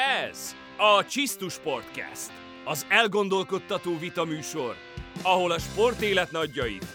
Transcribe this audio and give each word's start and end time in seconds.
Ez 0.00 0.56
a 0.76 1.04
Csisztus 1.04 1.52
Sportcast, 1.52 2.32
az 2.64 2.86
elgondolkodtató 2.88 3.98
vitaműsor, 3.98 4.76
ahol 5.22 5.50
a 5.50 5.58
sportélet 5.58 6.30
nagyjait 6.30 6.86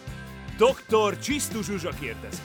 dr. 0.58 1.20
Csisztus 1.20 1.65
Zsuzsa 1.65 1.89
kérdezi. 1.89 2.41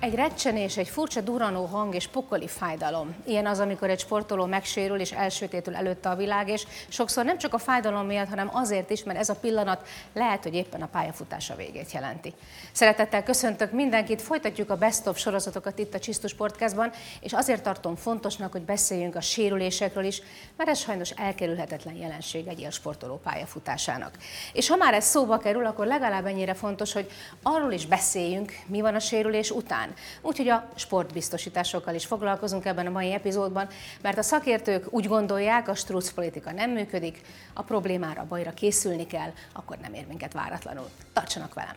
Egy 0.00 0.14
recsenés, 0.14 0.76
egy 0.76 0.88
furcsa 0.88 1.20
duranó 1.20 1.64
hang 1.64 1.94
és 1.94 2.06
pokoli 2.06 2.48
fájdalom. 2.48 3.14
Ilyen 3.26 3.46
az, 3.46 3.58
amikor 3.58 3.90
egy 3.90 3.98
sportoló 3.98 4.44
megsérül 4.44 5.00
és 5.00 5.12
elsötétül 5.12 5.76
előtte 5.76 6.08
a 6.08 6.16
világ, 6.16 6.48
és 6.48 6.66
sokszor 6.88 7.24
nem 7.24 7.38
csak 7.38 7.54
a 7.54 7.58
fájdalom 7.58 8.06
miatt, 8.06 8.28
hanem 8.28 8.50
azért 8.52 8.90
is, 8.90 9.04
mert 9.04 9.18
ez 9.18 9.28
a 9.28 9.34
pillanat 9.34 9.88
lehet, 10.12 10.42
hogy 10.42 10.54
éppen 10.54 10.82
a 10.82 10.86
pályafutása 10.86 11.54
végét 11.54 11.92
jelenti. 11.92 12.34
Szeretettel 12.72 13.22
köszöntök 13.22 13.72
mindenkit, 13.72 14.22
folytatjuk 14.22 14.70
a 14.70 14.76
Best 14.76 15.06
of 15.06 15.18
sorozatokat 15.18 15.78
itt 15.78 15.94
a 15.94 15.98
Csisztus 15.98 16.30
Sportkezban, 16.30 16.90
és 17.20 17.32
azért 17.32 17.62
tartom 17.62 17.96
fontosnak, 17.96 18.52
hogy 18.52 18.62
beszéljünk 18.62 19.16
a 19.16 19.20
sérülésekről 19.20 20.04
is, 20.04 20.22
mert 20.56 20.70
ez 20.70 20.78
sajnos 20.78 21.10
elkerülhetetlen 21.10 21.94
jelenség 21.94 22.46
egy 22.46 22.58
ilyen 22.58 22.70
sportoló 22.70 23.16
pályafutásának. 23.16 24.16
És 24.52 24.68
ha 24.68 24.76
már 24.76 24.94
ez 24.94 25.04
szóba 25.04 25.38
kerül, 25.38 25.66
akkor 25.66 25.86
legalább 25.86 26.26
ennyire 26.26 26.54
fontos, 26.54 26.92
hogy 26.92 27.10
arról 27.42 27.72
is 27.72 27.86
beszéljünk, 27.86 28.52
mi 28.66 28.80
van 28.80 28.94
a 28.94 29.00
sérülés 29.00 29.50
után 29.50 29.86
után. 29.88 30.04
Úgyhogy 30.22 30.48
a 30.48 30.68
sportbiztosításokkal 30.74 31.94
is 31.94 32.06
foglalkozunk 32.06 32.64
ebben 32.64 32.86
a 32.86 32.90
mai 32.90 33.12
epizódban, 33.12 33.68
mert 34.02 34.18
a 34.18 34.22
szakértők 34.22 34.86
úgy 34.90 35.06
gondolják, 35.06 35.68
a 35.68 35.74
struc 35.74 36.10
politika 36.10 36.52
nem 36.52 36.70
működik, 36.70 37.20
a 37.52 37.62
problémára, 37.62 38.20
a 38.20 38.26
bajra 38.28 38.50
készülni 38.50 39.06
kell, 39.06 39.30
akkor 39.52 39.76
nem 39.82 39.94
ér 39.94 40.06
minket 40.06 40.32
váratlanul. 40.32 40.88
Tartsanak 41.12 41.54
velem! 41.54 41.74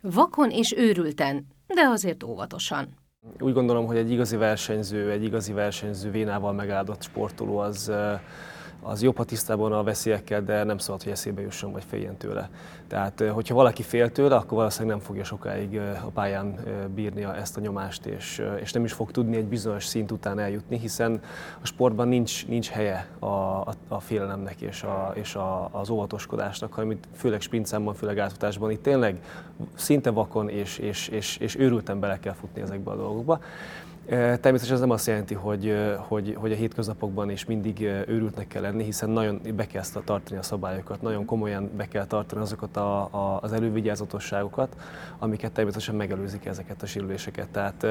Vakon 0.00 0.50
és 0.50 0.74
őrülten, 0.76 1.46
de 1.66 1.82
azért 1.82 2.22
óvatosan. 2.22 2.88
Úgy 3.40 3.52
gondolom, 3.52 3.86
hogy 3.86 3.96
egy 3.96 4.10
igazi 4.10 4.36
versenyző, 4.36 5.10
egy 5.10 5.24
igazi 5.24 5.52
versenyző 5.52 6.10
vénával 6.10 6.52
megáldott 6.52 7.02
sportoló 7.02 7.58
az 7.58 7.92
az 8.82 9.02
jobb, 9.02 9.16
ha 9.16 9.24
tisztában 9.24 9.72
a 9.72 9.82
veszélyekkel, 9.82 10.42
de 10.42 10.64
nem 10.64 10.78
szabad, 10.78 11.02
hogy 11.02 11.12
eszébe 11.12 11.40
jusson, 11.40 11.72
vagy 11.72 11.84
féljen 11.88 12.16
tőle. 12.16 12.50
Tehát, 12.86 13.24
hogyha 13.32 13.54
valaki 13.54 13.82
fél 13.82 14.12
tőle, 14.12 14.36
akkor 14.36 14.58
valószínűleg 14.58 14.96
nem 14.96 15.06
fogja 15.06 15.24
sokáig 15.24 15.80
a 16.04 16.10
pályán 16.14 16.58
bírni 16.94 17.24
ezt 17.24 17.56
a 17.56 17.60
nyomást, 17.60 18.06
és, 18.06 18.42
és 18.60 18.72
nem 18.72 18.84
is 18.84 18.92
fog 18.92 19.10
tudni 19.10 19.36
egy 19.36 19.46
bizonyos 19.46 19.84
szint 19.84 20.10
után 20.10 20.38
eljutni, 20.38 20.78
hiszen 20.78 21.20
a 21.62 21.66
sportban 21.66 22.08
nincs, 22.08 22.46
nincs 22.46 22.68
helye 22.68 23.08
a, 23.18 23.26
a, 23.26 23.72
a 23.88 24.00
félelemnek 24.00 24.60
és, 24.60 24.82
a, 24.82 25.12
és 25.14 25.34
a, 25.34 25.68
az 25.72 25.90
óvatoskodásnak, 25.90 26.72
hanem 26.72 26.90
itt 26.90 27.04
főleg 27.16 27.40
sprincámban, 27.40 27.94
főleg 27.94 28.18
átfutásban 28.18 28.70
itt 28.70 28.82
tényleg 28.82 29.20
szinte 29.74 30.10
vakon 30.10 30.48
és, 30.48 30.78
és, 30.78 31.08
és, 31.08 31.36
és 31.36 31.56
őrülten 31.56 32.00
bele 32.00 32.18
kell 32.18 32.34
futni 32.34 32.60
ezekbe 32.60 32.90
a 32.90 32.96
dolgokba. 32.96 33.40
Természetesen 34.08 34.74
ez 34.74 34.80
nem 34.80 34.90
azt 34.90 35.06
jelenti, 35.06 35.34
hogy, 35.34 35.74
hogy, 35.96 36.34
hogy 36.38 36.52
a 36.52 36.54
hétköznapokban 36.54 37.30
is 37.30 37.44
mindig 37.44 37.80
őrültnek 38.06 38.46
kell 38.46 38.62
lenni, 38.62 38.84
hiszen 38.84 39.10
nagyon 39.10 39.40
be 39.56 39.66
kell 39.66 39.82
tartani 40.04 40.38
a 40.38 40.42
szabályokat, 40.42 41.02
nagyon 41.02 41.24
komolyan 41.24 41.70
be 41.76 41.88
kell 41.88 42.06
tartani 42.06 42.42
azokat 42.42 42.76
a, 42.76 43.00
a, 43.00 43.38
az 43.42 43.52
elővigyázatosságokat, 43.52 44.76
amiket 45.18 45.52
természetesen 45.52 45.94
megelőzik 45.94 46.46
ezeket 46.46 46.82
a 46.82 46.86
sérüléseket. 46.86 47.48
Tehát 47.48 47.82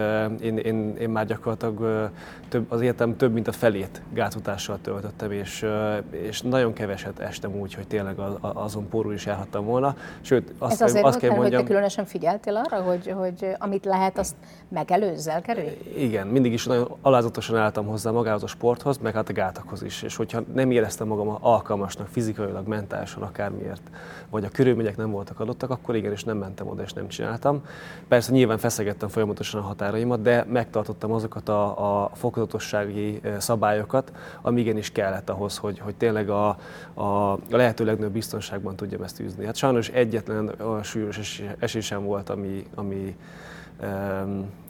én, 0.41 0.57
én, 0.57 0.95
én 0.95 1.09
már 1.09 1.25
gyakorlatilag 1.25 2.11
több, 2.49 2.71
az 2.71 2.81
életem 2.81 3.17
több 3.17 3.33
mint 3.33 3.47
a 3.47 3.51
felét 3.51 4.01
gátutással 4.13 4.79
töltöttem, 4.81 5.31
és, 5.31 5.65
és 6.11 6.41
nagyon 6.41 6.73
keveset 6.73 7.19
estem 7.19 7.55
úgy, 7.55 7.73
hogy 7.73 7.87
tényleg 7.87 8.15
azon 8.39 8.87
porul 8.89 9.13
is 9.13 9.25
járhattam 9.25 9.65
volna. 9.65 9.95
Sőt, 10.21 10.53
azt, 10.57 10.73
Ez 10.73 10.81
azért 10.81 11.05
azt 11.05 11.19
kell 11.19 11.29
mondjam, 11.29 11.51
hogy 11.51 11.61
te 11.61 11.67
különösen 11.67 12.05
figyeltél 12.05 12.55
arra, 12.55 12.81
hogy, 12.81 13.11
hogy 13.11 13.55
amit 13.57 13.85
lehet, 13.85 14.17
azt 14.17 14.35
megelőzzel 14.69 15.41
kerülj? 15.41 15.77
Igen, 16.07 16.27
mindig 16.27 16.53
is 16.53 16.65
nagyon 16.65 16.97
alázatosan 17.01 17.57
álltam 17.57 17.85
hozzá 17.85 18.11
magához 18.11 18.43
a 18.43 18.47
sporthoz, 18.47 18.97
meg 18.97 19.13
hát 19.13 19.29
a 19.29 19.33
gátakhoz 19.33 19.83
is. 19.83 20.01
És 20.01 20.15
hogyha 20.15 20.41
nem 20.53 20.71
éreztem 20.71 21.07
magam 21.07 21.37
alkalmasnak 21.41 22.07
fizikailag, 22.07 22.67
mentálisan, 22.67 23.21
akármiért, 23.21 23.81
vagy 24.29 24.43
a 24.43 24.49
körülmények 24.49 24.97
nem 24.97 25.11
voltak 25.11 25.39
adottak, 25.39 25.69
akkor 25.69 25.95
igenis 25.95 26.23
nem 26.23 26.37
mentem 26.37 26.67
oda 26.67 26.83
és 26.83 26.93
nem 26.93 27.07
csináltam. 27.07 27.61
Persze 28.07 28.31
nyilván 28.31 28.57
feszegettem 28.57 29.09
folyamatosan 29.09 29.61
a 29.61 29.63
határaimat, 29.63 30.21
de 30.21 30.45
megtartottam 30.49 31.11
azokat 31.11 31.49
a, 31.49 32.03
a 32.03 32.09
fokozatossági 32.13 33.21
szabályokat, 33.37 34.11
ami 34.41 34.59
igenis 34.59 34.91
kellett 34.91 35.29
ahhoz, 35.29 35.57
hogy, 35.57 35.79
hogy 35.79 35.95
tényleg 35.95 36.29
a, 36.29 36.57
a, 36.93 37.31
a 37.31 37.39
lehető 37.49 37.85
legnagyobb 37.85 38.13
biztonságban 38.13 38.75
tudjam 38.75 39.01
ezt 39.01 39.19
űzni. 39.19 39.45
Hát 39.45 39.55
sajnos 39.55 39.89
egyetlen 39.89 40.51
olyan 40.59 40.83
súlyos 40.83 41.41
esésem 41.59 42.03
volt, 42.03 42.29
ami, 42.29 42.63
ami 42.75 43.15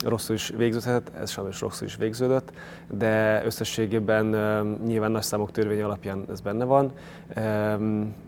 rosszul 0.03 0.35
is 0.35 0.53
végződhet, 0.57 1.12
ez 1.19 1.29
sajnos 1.29 1.62
rosszul 1.62 1.88
is 1.88 1.95
végződött, 1.95 2.51
de 2.91 3.45
összességében 3.45 4.25
nyilván 4.85 5.12
nagy 5.12 5.22
számok 5.22 5.51
törvény 5.51 5.81
alapján 5.81 6.25
ez 6.29 6.41
benne 6.41 6.66
van, 6.66 6.91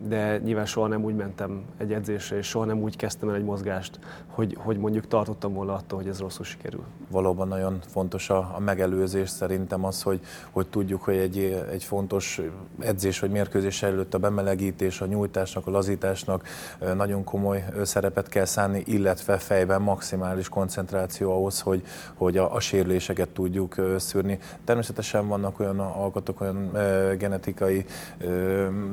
de 0.07 0.38
nyilván 0.38 0.66
soha 0.66 0.88
nem 0.88 1.03
úgy 1.03 1.16
mentem 1.16 1.62
egy 1.78 1.94
edzésre, 1.94 2.38
és 2.38 2.47
soha 2.47 2.66
nem 2.66 2.81
úgy 2.81 2.95
kezdtem 2.95 3.29
el 3.29 3.35
egy 3.35 3.44
mozgást, 3.44 4.00
hogy, 4.28 4.57
hogy 4.59 4.78
mondjuk 4.78 5.07
tartottam 5.07 5.53
volna 5.53 5.73
attól, 5.73 6.00
hogy 6.00 6.07
ez 6.07 6.19
rosszul 6.19 6.45
sikerül. 6.45 6.84
Valóban 7.09 7.47
nagyon 7.47 7.79
fontos 7.88 8.29
a, 8.29 8.38
a 8.56 8.59
megelőzés 8.59 9.29
szerintem 9.29 9.85
az, 9.85 10.01
hogy, 10.01 10.19
hogy 10.51 10.68
tudjuk, 10.68 11.01
hogy 11.01 11.18
egy, 11.18 11.66
egy 11.72 11.84
fontos 11.84 12.41
edzés 12.79 13.19
vagy 13.19 13.31
mérkőzés 13.31 13.84
előtt 13.84 14.13
a 14.13 14.18
bemelegítés, 14.18 15.01
a 15.01 15.06
nyújtásnak, 15.06 15.68
a 15.68 15.72
lazításnak 15.72 16.47
nagyon 16.95 17.23
komoly 17.23 17.66
szerepet 17.84 18.28
kell 18.28 18.45
szánni, 18.45 18.84
illetve 18.85 19.38
fejben 19.38 19.81
maximális 19.81 20.50
koncentráció 20.50 20.69
ahhoz, 21.19 21.62
hogy, 21.62 21.84
hogy 22.13 22.38
a, 22.38 22.53
a 22.56 22.59
sérüléseket 22.59 23.30
tudjuk 23.30 23.75
szűrni. 23.97 24.40
Természetesen 24.66 25.28
vannak 25.28 25.59
olyan 25.59 25.80
alkotók, 25.80 26.41
olyan 26.41 26.72
genetikai 27.18 27.85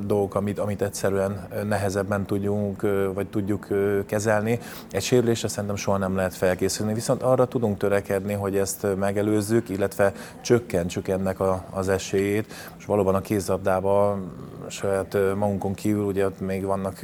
dolgok, 0.05 0.35
amit, 0.35 0.59
amit 0.59 0.81
egyszerűen 0.81 1.47
nehezebben 1.67 2.25
tudjunk, 2.25 2.81
vagy 3.13 3.27
tudjuk 3.27 3.67
kezelni. 4.05 4.59
Egy 4.91 5.01
sérülésre 5.01 5.47
szerintem 5.47 5.75
soha 5.75 5.97
nem 5.97 6.15
lehet 6.15 6.35
felkészülni, 6.35 6.93
viszont 6.93 7.23
arra 7.23 7.45
tudunk 7.45 7.77
törekedni, 7.77 8.33
hogy 8.33 8.57
ezt 8.57 8.87
megelőzzük, 8.99 9.69
illetve 9.69 10.13
csökkentsük 10.41 11.07
ennek 11.07 11.39
a, 11.39 11.63
az 11.69 11.89
esélyét. 11.89 12.53
És 12.77 12.85
valóban 12.85 13.15
a 13.15 13.21
kézlabdában 13.21 14.31
saját 14.69 15.17
magunkon 15.35 15.73
kívül, 15.73 16.03
ugye 16.03 16.25
ott 16.25 16.39
még 16.39 16.65
vannak 16.65 16.99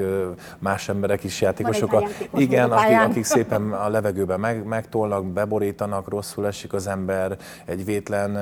más 0.60 0.90
emberek 0.90 1.24
is, 1.24 1.42
játékosok, 1.42 1.94
a, 1.94 2.08
igen, 2.36 2.72
akik, 2.72 3.00
akik 3.00 3.24
szépen 3.24 3.72
a 3.72 3.90
levegőben 3.90 4.40
meg, 4.40 4.62
megtolnak, 4.63 5.25
beborítanak, 5.25 6.09
rosszul 6.09 6.47
esik 6.47 6.74
az 6.74 6.88
ember, 6.88 7.38
egy 7.66 7.85
vétlen 7.85 8.38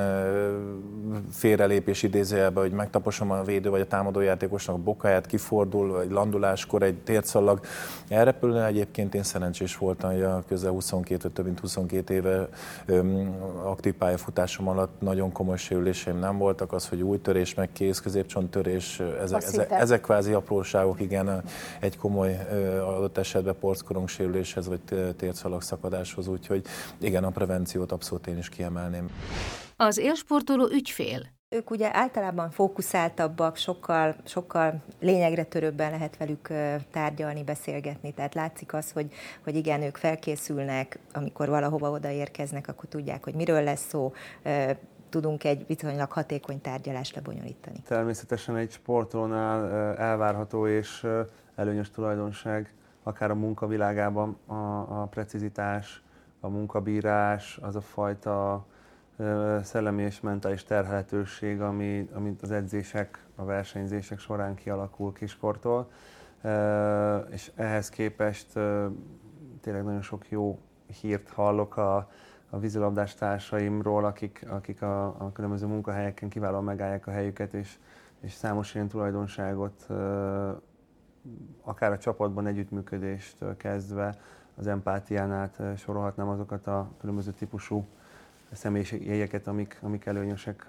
félrelépés 1.30 2.02
idézőjelbe, 2.02 2.60
hogy 2.60 2.72
megtaposom 2.72 3.30
a 3.30 3.42
védő 3.42 3.70
vagy 3.70 3.80
a 3.80 3.86
támadójátékosnak 3.86 4.76
a 4.76 4.78
bokáját, 4.78 5.26
kifordul, 5.26 5.92
vagy 5.92 6.10
landuláskor 6.10 6.82
egy 6.82 6.98
tércallag 6.98 7.60
elrepülne. 8.08 8.66
Egyébként 8.66 9.14
én 9.14 9.22
szerencsés 9.22 9.76
voltam, 9.76 10.10
hogy 10.10 10.22
a 10.22 10.42
közel 10.48 10.70
22, 10.70 11.28
több 11.28 11.44
mint 11.44 11.60
22 11.60 12.14
éve 12.14 12.48
aktív 13.64 13.94
pályafutásom 13.94 14.68
alatt 14.68 15.00
nagyon 15.00 15.32
komoly 15.32 15.56
sérüléseim 15.56 16.18
nem 16.18 16.38
voltak. 16.38 16.72
Az, 16.72 16.88
hogy 16.88 17.02
új 17.02 17.20
törés, 17.20 17.54
meg 17.54 17.72
kéz, 17.72 18.00
középcsonttörés, 18.00 19.00
ezek, 19.20 19.42
ezek, 19.42 19.70
ezek 19.70 20.00
kvázi 20.00 20.32
apróságok, 20.32 21.00
igen, 21.00 21.42
egy 21.80 21.96
komoly 21.98 22.36
adott 22.80 23.18
esetben 23.18 23.54
porckorong 23.60 24.08
sérüléshez, 24.08 24.68
vagy 24.68 24.80
tércalag 25.16 25.62
szakadáshoz, 26.12 26.28
úgyhogy 26.28 26.64
igen, 26.98 27.24
a 27.24 27.30
prevenciót 27.30 27.92
abszolút 27.92 28.26
én 28.26 28.38
is 28.38 28.48
kiemelném. 28.48 29.10
Az 29.76 29.98
élsportoló 29.98 30.68
ügyfél. 30.72 31.20
Ők 31.48 31.70
ugye 31.70 31.90
általában 31.92 32.50
fókuszáltabbak, 32.50 33.56
sokkal, 33.56 34.16
sokkal 34.24 34.82
lényegre 35.00 35.44
törőbben 35.44 35.90
lehet 35.90 36.16
velük 36.16 36.48
tárgyalni, 36.90 37.42
beszélgetni. 37.42 38.12
Tehát 38.12 38.34
látszik 38.34 38.74
az, 38.74 38.92
hogy, 38.92 39.12
hogy 39.44 39.54
igen, 39.54 39.82
ők 39.82 39.96
felkészülnek, 39.96 40.98
amikor 41.12 41.48
valahova 41.48 41.90
odaérkeznek, 41.90 42.68
akkor 42.68 42.88
tudják, 42.88 43.24
hogy 43.24 43.34
miről 43.34 43.62
lesz 43.62 43.86
szó, 43.88 44.12
tudunk 45.08 45.44
egy 45.44 45.64
viszonylag 45.66 46.12
hatékony 46.12 46.60
tárgyalást 46.60 47.14
lebonyolítani. 47.14 47.76
Természetesen 47.86 48.56
egy 48.56 48.70
sportolónál 48.70 49.96
elvárható 49.96 50.66
és 50.66 51.06
előnyös 51.56 51.90
tulajdonság, 51.90 52.74
akár 53.02 53.30
a 53.30 53.34
munkavilágában 53.34 54.36
a, 54.46 54.54
a 55.02 55.06
precizitás, 55.10 56.01
a 56.44 56.48
munkabírás, 56.48 57.58
az 57.62 57.76
a 57.76 57.80
fajta 57.80 58.66
szellemi 59.62 60.02
és 60.02 60.20
mentális 60.20 60.64
terhelhetőség, 60.64 61.60
ami, 61.60 62.08
amit 62.12 62.42
az 62.42 62.50
edzések, 62.50 63.24
a 63.34 63.44
versenyzések 63.44 64.18
során 64.18 64.54
kialakul 64.54 65.12
kisportol. 65.12 65.90
És 67.30 67.52
ehhez 67.54 67.88
képest 67.88 68.52
tényleg 69.60 69.84
nagyon 69.84 70.02
sok 70.02 70.30
jó 70.30 70.58
hírt 71.00 71.28
hallok 71.28 71.76
a, 71.76 72.10
a 72.50 72.58
vízilabdás 72.58 73.14
társaimról, 73.14 74.04
akik, 74.04 74.44
akik 74.48 74.82
a, 74.82 75.04
a 75.06 75.30
különböző 75.32 75.66
munkahelyeken 75.66 76.28
kiválóan 76.28 76.64
megállják 76.64 77.06
a 77.06 77.10
helyüket, 77.10 77.54
és, 77.54 77.78
és 78.20 78.32
számos 78.32 78.74
ilyen 78.74 78.88
tulajdonságot, 78.88 79.86
akár 81.62 81.92
a 81.92 81.98
csapatban 81.98 82.46
együttműködéstől 82.46 83.56
kezdve, 83.56 84.16
az 84.56 84.66
empátián 84.66 85.32
át 85.32 85.60
sorolhatnám 85.76 86.28
azokat 86.28 86.66
a 86.66 86.90
különböző 87.00 87.30
típusú 87.30 87.86
személyiségeket, 88.52 89.46
amik, 89.46 89.78
amik 89.82 90.06
előnyösek 90.06 90.66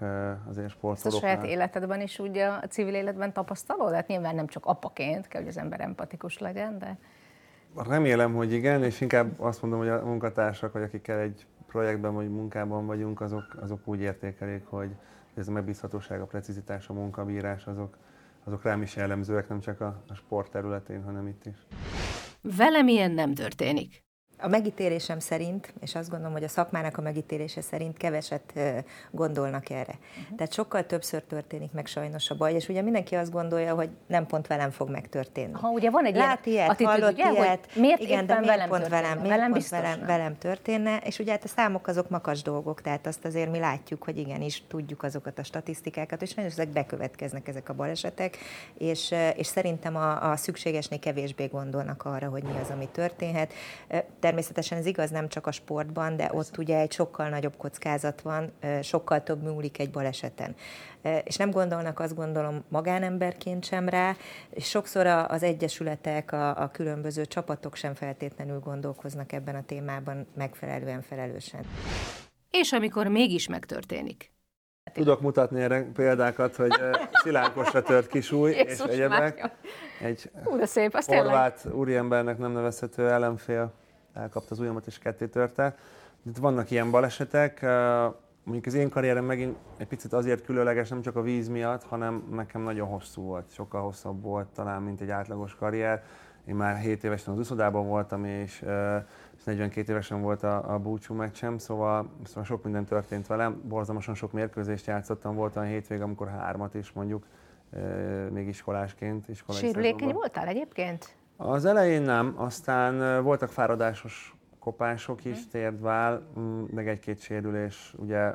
azért 0.49 0.69
sportolóknál. 0.69 1.05
Ezt 1.05 1.15
a 1.15 1.19
saját 1.19 1.43
életedben 1.45 2.01
is 2.01 2.19
úgy 2.19 2.37
a 2.37 2.59
civil 2.69 2.93
életben 2.93 3.33
tapasztalod? 3.33 3.93
Hát 3.93 4.07
nyilván 4.07 4.35
nem 4.35 4.47
csak 4.47 4.65
apaként 4.65 5.27
kell, 5.27 5.41
hogy 5.41 5.49
az 5.49 5.57
ember 5.57 5.81
empatikus 5.81 6.37
legyen, 6.37 6.79
de... 6.79 6.97
Remélem, 7.87 8.33
hogy 8.33 8.53
igen, 8.53 8.83
és 8.83 9.01
inkább 9.01 9.39
azt 9.39 9.61
mondom, 9.61 9.79
hogy 9.79 9.89
a 9.89 10.05
munkatársak, 10.05 10.73
vagy 10.73 10.83
akikkel 10.83 11.19
egy 11.19 11.45
projektben 11.67 12.13
vagy 12.13 12.29
munkában 12.29 12.85
vagyunk, 12.85 13.21
azok, 13.21 13.57
azok 13.61 13.87
úgy 13.87 13.99
értékelik, 13.99 14.65
hogy 14.65 14.89
ez 15.35 15.47
a 15.47 15.51
megbízhatóság, 15.51 16.21
a 16.21 16.25
precizitás, 16.25 16.87
a 16.87 16.93
munkabírás, 16.93 17.65
azok, 17.65 17.97
azok 18.43 18.63
rám 18.63 18.81
is 18.81 18.95
jellemzőek, 18.95 19.49
nem 19.49 19.59
csak 19.59 19.81
a, 19.81 20.01
a 20.07 20.13
sport 20.13 20.51
területén, 20.51 21.03
hanem 21.03 21.27
itt 21.27 21.45
is. 21.45 21.55
Velem 22.43 22.87
ilyen 22.87 23.11
nem 23.11 23.33
történik. 23.33 24.02
A 24.43 24.47
megítélésem 24.47 25.19
szerint, 25.19 25.73
és 25.81 25.95
azt 25.95 26.09
gondolom, 26.09 26.33
hogy 26.33 26.43
a 26.43 26.47
szakmának 26.47 26.97
a 26.97 27.01
megítélése 27.01 27.61
szerint 27.61 27.97
keveset 27.97 28.53
gondolnak 29.11 29.69
erre. 29.69 29.97
Uh-huh. 30.21 30.37
Tehát 30.37 30.53
sokkal 30.53 30.85
többször 30.85 31.23
történik 31.23 31.71
meg 31.71 31.85
sajnos 31.85 32.29
a 32.29 32.35
baj, 32.35 32.53
és 32.53 32.69
ugye 32.69 32.81
mindenki 32.81 33.15
azt 33.15 33.31
gondolja, 33.31 33.75
hogy 33.75 33.89
nem 34.07 34.25
pont 34.25 34.47
velem 34.47 34.71
fog 34.71 34.89
megtörténni. 34.89 35.53
Ha 35.53 35.69
ugye 35.69 35.89
van 35.89 36.05
egy 36.05 36.15
Lát 36.15 36.45
ilyet, 36.45 36.69
attitűd, 36.69 36.87
hallott 36.87 37.13
ugye, 37.13 37.31
ilyet, 37.31 37.75
miért 37.75 38.01
igen, 38.01 38.25
de 38.25 38.39
miért 38.39 38.47
velem 38.47 38.69
pont 38.69 38.81
történne? 38.81 39.01
velem, 39.01 39.19
miért 39.19 39.35
velem, 39.35 39.51
pont 39.51 39.69
velem, 39.69 40.05
velem 40.05 40.37
történne, 40.37 40.97
és 40.97 41.19
ugye 41.19 41.31
hát 41.31 41.43
a 41.43 41.47
számok 41.47 41.87
azok 41.87 42.09
makas 42.09 42.41
dolgok, 42.41 42.81
tehát 42.81 43.07
azt 43.07 43.25
azért 43.25 43.51
mi 43.51 43.59
látjuk, 43.59 44.03
hogy 44.03 44.17
igenis 44.17 44.63
tudjuk 44.67 45.03
azokat 45.03 45.39
a 45.39 45.43
statisztikákat, 45.43 46.21
és 46.21 46.33
nagyon 46.33 46.51
ezek 46.51 46.69
bekövetkeznek 46.69 47.47
ezek 47.47 47.69
a 47.69 47.73
balesetek, 47.73 48.37
és, 48.77 49.13
és 49.35 49.47
szerintem 49.47 49.95
a, 49.95 50.31
a 50.31 50.35
szükségesnél 50.35 50.99
kevésbé 50.99 51.45
gondolnak 51.45 52.05
arra, 52.05 52.29
hogy 52.29 52.43
mi 52.43 52.59
az, 52.61 52.69
ami 52.69 52.87
történhet. 52.91 53.53
De 54.19 54.31
természetesen 54.33 54.77
ez 54.77 54.85
igaz 54.85 55.09
nem 55.09 55.27
csak 55.27 55.47
a 55.47 55.51
sportban, 55.51 56.15
de 56.15 56.29
ott 56.31 56.57
ugye 56.57 56.79
egy 56.79 56.91
sokkal 56.91 57.29
nagyobb 57.29 57.57
kockázat 57.57 58.21
van, 58.21 58.51
sokkal 58.81 59.23
több 59.23 59.43
múlik 59.43 59.79
egy 59.79 59.91
baleseten. 59.91 60.55
És 61.23 61.35
nem 61.35 61.51
gondolnak 61.51 61.99
azt 61.99 62.15
gondolom 62.15 62.63
magánemberként 62.67 63.65
sem 63.65 63.89
rá, 63.89 64.15
és 64.49 64.69
sokszor 64.69 65.05
az 65.07 65.43
egyesületek, 65.43 66.31
a, 66.31 66.61
a 66.61 66.69
különböző 66.71 67.25
csapatok 67.25 67.75
sem 67.75 67.93
feltétlenül 67.93 68.59
gondolkoznak 68.59 69.31
ebben 69.31 69.55
a 69.55 69.63
témában 69.65 70.27
megfelelően 70.35 71.01
felelősen. 71.01 71.65
És 72.51 72.71
amikor 72.71 73.07
mégis 73.07 73.47
megtörténik. 73.47 74.31
Tudok 74.93 75.21
mutatni 75.21 75.61
erre 75.61 75.83
példákat, 75.93 76.55
hogy 76.55 76.73
szilánkosra 77.11 77.81
tört 77.81 78.07
kisúj, 78.07 78.51
és 78.51 78.79
egyebek. 78.79 79.51
Egy 80.01 80.31
Ú, 80.45 80.65
szép, 80.65 81.03
horvát 81.05 81.65
úriembernek 81.71 82.37
nem 82.37 82.51
nevezhető 82.51 83.09
ellenfél 83.09 83.81
elkapta 84.13 84.47
az 84.51 84.59
ujjamat 84.59 84.87
és 84.87 84.99
ketté 84.99 85.25
törte. 85.25 85.75
Itt 86.25 86.37
vannak 86.37 86.71
ilyen 86.71 86.91
balesetek, 86.91 87.61
mondjuk 88.43 88.65
az 88.65 88.73
én 88.73 88.89
karrierem 88.89 89.25
megint 89.25 89.57
egy 89.77 89.87
picit 89.87 90.13
azért 90.13 90.43
különleges, 90.43 90.89
nem 90.89 91.01
csak 91.01 91.15
a 91.15 91.21
víz 91.21 91.47
miatt, 91.47 91.83
hanem 91.83 92.27
nekem 92.31 92.61
nagyon 92.61 92.87
hosszú 92.87 93.21
volt, 93.21 93.53
sokkal 93.53 93.81
hosszabb 93.81 94.21
volt 94.21 94.47
talán, 94.47 94.81
mint 94.81 95.01
egy 95.01 95.09
átlagos 95.09 95.55
karrier. 95.55 96.03
Én 96.45 96.55
már 96.55 96.77
7 96.77 97.03
évesen 97.03 97.33
az 97.33 97.39
uszodában 97.39 97.87
voltam, 97.87 98.25
és, 98.25 98.65
és 99.37 99.43
42 99.43 99.91
évesen 99.91 100.21
volt 100.21 100.43
a, 100.43 100.73
a 100.73 100.79
búcsú 100.79 101.13
meccsem, 101.13 101.57
szóval, 101.57 102.09
szóval 102.25 102.43
sok 102.43 102.63
minden 102.63 102.85
történt 102.85 103.27
velem. 103.27 103.61
Borzalmasan 103.67 104.15
sok 104.15 104.31
mérkőzést 104.31 104.85
játszottam, 104.85 105.35
volt 105.35 105.55
olyan 105.55 105.69
hétvég, 105.69 106.01
amikor 106.01 106.27
hármat 106.27 106.73
is 106.73 106.91
mondjuk, 106.91 107.25
még 108.29 108.47
iskolásként. 108.47 109.29
Iskolai 109.29 109.61
Sérülékeny 109.61 110.13
voltál 110.13 110.47
egyébként? 110.47 111.15
Az 111.37 111.65
elején 111.65 112.01
nem, 112.01 112.33
aztán 112.37 113.23
voltak 113.23 113.49
fáradásos 113.49 114.35
kopások 114.59 115.25
is, 115.25 115.47
térdvál, 115.47 116.21
mm, 116.39 116.63
meg 116.73 116.87
egy-két 116.87 117.19
sérülés, 117.19 117.93
ugye 117.97 118.33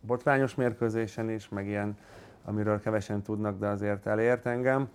botrányos 0.00 0.54
mérkőzésen 0.54 1.30
is, 1.30 1.48
meg 1.48 1.66
ilyen, 1.66 1.98
amiről 2.44 2.80
kevesen 2.80 3.22
tudnak, 3.22 3.58
de 3.58 3.66
azért 3.66 4.06
elért 4.06 4.46
engem. 4.46 4.88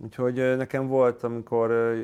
Úgyhogy 0.00 0.56
nekem 0.56 0.86
volt, 0.86 1.22
amikor 1.22 1.96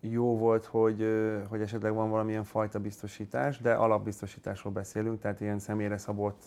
jó 0.00 0.38
volt, 0.38 0.64
hogy, 0.64 1.06
hogy 1.48 1.60
esetleg 1.60 1.94
van 1.94 2.10
valamilyen 2.10 2.44
fajta 2.44 2.80
biztosítás, 2.80 3.58
de 3.58 3.72
alapbiztosításról 3.72 4.72
beszélünk, 4.72 5.20
tehát 5.20 5.40
ilyen 5.40 5.58
személyre 5.58 5.98
szabott, 5.98 6.42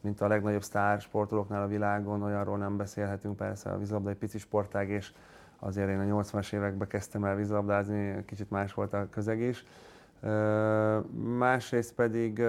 mint 0.00 0.20
a 0.20 0.28
legnagyobb 0.28 0.62
sztár 0.62 1.00
sportolóknál 1.00 1.62
a 1.62 1.66
világon, 1.66 2.22
olyanról 2.22 2.58
nem 2.58 2.76
beszélhetünk, 2.76 3.36
persze 3.36 3.70
a 3.70 3.78
vízilabda 3.78 4.10
egy 4.10 4.16
pici 4.16 4.38
sportág, 4.38 4.88
és 4.88 5.12
azért 5.64 5.88
én 5.88 5.98
a 5.98 6.22
80-as 6.22 6.52
években 6.52 6.88
kezdtem 6.88 7.24
el 7.24 7.34
vízilabdázni, 7.34 8.24
kicsit 8.24 8.50
más 8.50 8.74
volt 8.74 8.92
a 8.92 9.06
közeg 9.10 9.40
is. 9.40 9.64
Másrészt 11.38 11.94
pedig 11.94 12.42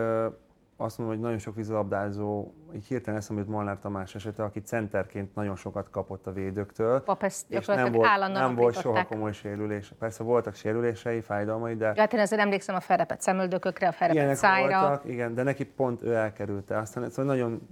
azt 0.77 0.98
mondom, 0.98 1.15
hogy 1.15 1.25
nagyon 1.25 1.39
sok 1.39 1.56
vízilabdázó, 1.56 2.51
így 2.75 2.86
hirtelen 2.86 3.19
eszembe 3.19 3.42
jut 3.42 3.51
Molnár 3.51 3.80
Tamás 3.80 4.15
esete, 4.15 4.44
aki 4.44 4.60
centerként 4.60 5.36
nagyon 5.36 5.56
sokat 5.56 5.89
kapott 5.89 6.27
a 6.27 6.31
védőktől. 6.31 7.01
Pap 7.01 7.24
ezt 7.24 7.51
és 7.51 7.65
nem 7.65 7.92
volt, 7.92 8.31
nem 8.31 8.56
volt 8.56 8.80
soha 8.80 9.06
komoly 9.06 9.31
sérülés. 9.31 9.94
Persze 10.00 10.24
voltak 10.24 10.56
sérülései, 10.56 11.21
fájdalmai, 11.21 11.75
de... 11.75 11.94
Hát 11.98 12.13
én 12.13 12.19
ezzel 12.19 12.39
emlékszem 12.39 12.75
a 12.75 12.80
felrepett 12.80 13.21
szemöldökökre, 13.21 13.88
a 13.88 13.92
felrepett 13.92 14.36
szájra. 14.36 14.80
Voltak, 14.80 15.06
igen, 15.06 15.33
de 15.33 15.44
neki 15.44 15.65
pont 15.65 16.01
ő 16.01 16.13
elkerülte. 16.13 16.77
Aztán 16.77 17.10
szóval 17.10 17.25
nagyon, 17.25 17.68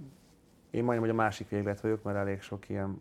én 0.70 0.84
majdnem, 0.84 1.08
hogy 1.08 1.18
a 1.18 1.22
másik 1.22 1.48
véglet 1.48 1.80
vagyok, 1.80 2.02
mert 2.02 2.16
elég 2.16 2.40
sok 2.40 2.68
ilyen 2.68 3.00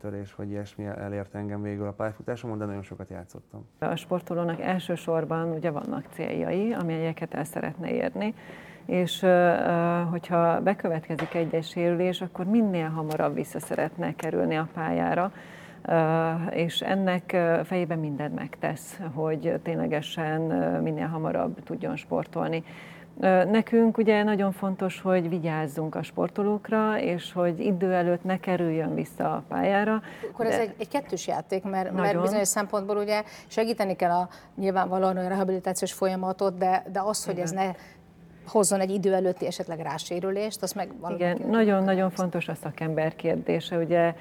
törés, 0.00 0.32
hogy 0.32 0.50
ilyesmi 0.50 0.84
elért 0.84 1.34
engem 1.34 1.62
végül 1.62 1.86
a 1.86 1.92
pályafutásomon, 1.92 2.58
de 2.58 2.64
nagyon 2.64 2.82
sokat 2.82 3.08
játszottam. 3.08 3.66
A 3.78 3.96
sportolónak 3.96 4.60
elsősorban 4.60 5.50
ugye 5.50 5.70
vannak 5.70 6.06
céljai, 6.12 6.72
amelyeket 6.72 7.34
el 7.34 7.44
szeretne 7.44 7.90
érni, 7.90 8.34
és 8.84 9.26
hogyha 10.10 10.60
bekövetkezik 10.60 11.34
egy-egy 11.34 11.64
sérülés, 11.64 12.20
akkor 12.20 12.44
minél 12.44 12.88
hamarabb 12.88 13.34
vissza 13.34 13.60
szeretne 13.60 14.14
kerülni 14.14 14.56
a 14.56 14.68
pályára, 14.74 15.32
és 16.50 16.80
ennek 16.80 17.36
fejében 17.64 17.98
mindent 17.98 18.34
megtesz, 18.34 19.00
hogy 19.14 19.60
ténylegesen 19.62 20.40
minél 20.82 21.06
hamarabb 21.06 21.62
tudjon 21.62 21.96
sportolni. 21.96 22.64
Nekünk 23.50 23.98
ugye 23.98 24.22
nagyon 24.22 24.52
fontos, 24.52 25.00
hogy 25.00 25.28
vigyázzunk 25.28 25.94
a 25.94 26.02
sportolókra, 26.02 27.00
és 27.00 27.32
hogy 27.32 27.60
idő 27.60 27.92
előtt 27.92 28.24
ne 28.24 28.40
kerüljön 28.40 28.94
vissza 28.94 29.32
a 29.32 29.42
pályára. 29.48 30.02
Akkor 30.32 30.46
ez 30.46 30.58
egy, 30.58 30.74
egy 30.78 30.88
kettős 30.88 31.26
játék, 31.26 31.64
mert, 31.64 31.92
mert 31.92 32.20
bizonyos 32.20 32.48
szempontból 32.48 32.96
ugye 32.96 33.22
segíteni 33.46 33.96
kell 33.96 34.10
a 34.10 34.28
nyilvánvalóan 34.56 35.16
a 35.16 35.28
rehabilitációs 35.28 35.92
folyamatot, 35.92 36.58
de, 36.58 36.84
de 36.92 37.00
az, 37.00 37.24
hogy 37.24 37.34
Igen. 37.34 37.44
ez 37.44 37.52
ne 37.52 37.70
hozzon 38.46 38.80
egy 38.80 38.90
idő 38.90 39.14
előtti 39.14 39.46
esetleg 39.46 39.80
rásérülést, 39.80 40.62
az 40.62 40.72
meg 40.72 40.88
Igen, 41.14 41.40
nagyon-nagyon 41.50 42.10
fontos 42.10 42.48
a 42.48 42.54
szakember 42.54 43.16
kérdése. 43.16 43.76
Ugye 43.78 44.14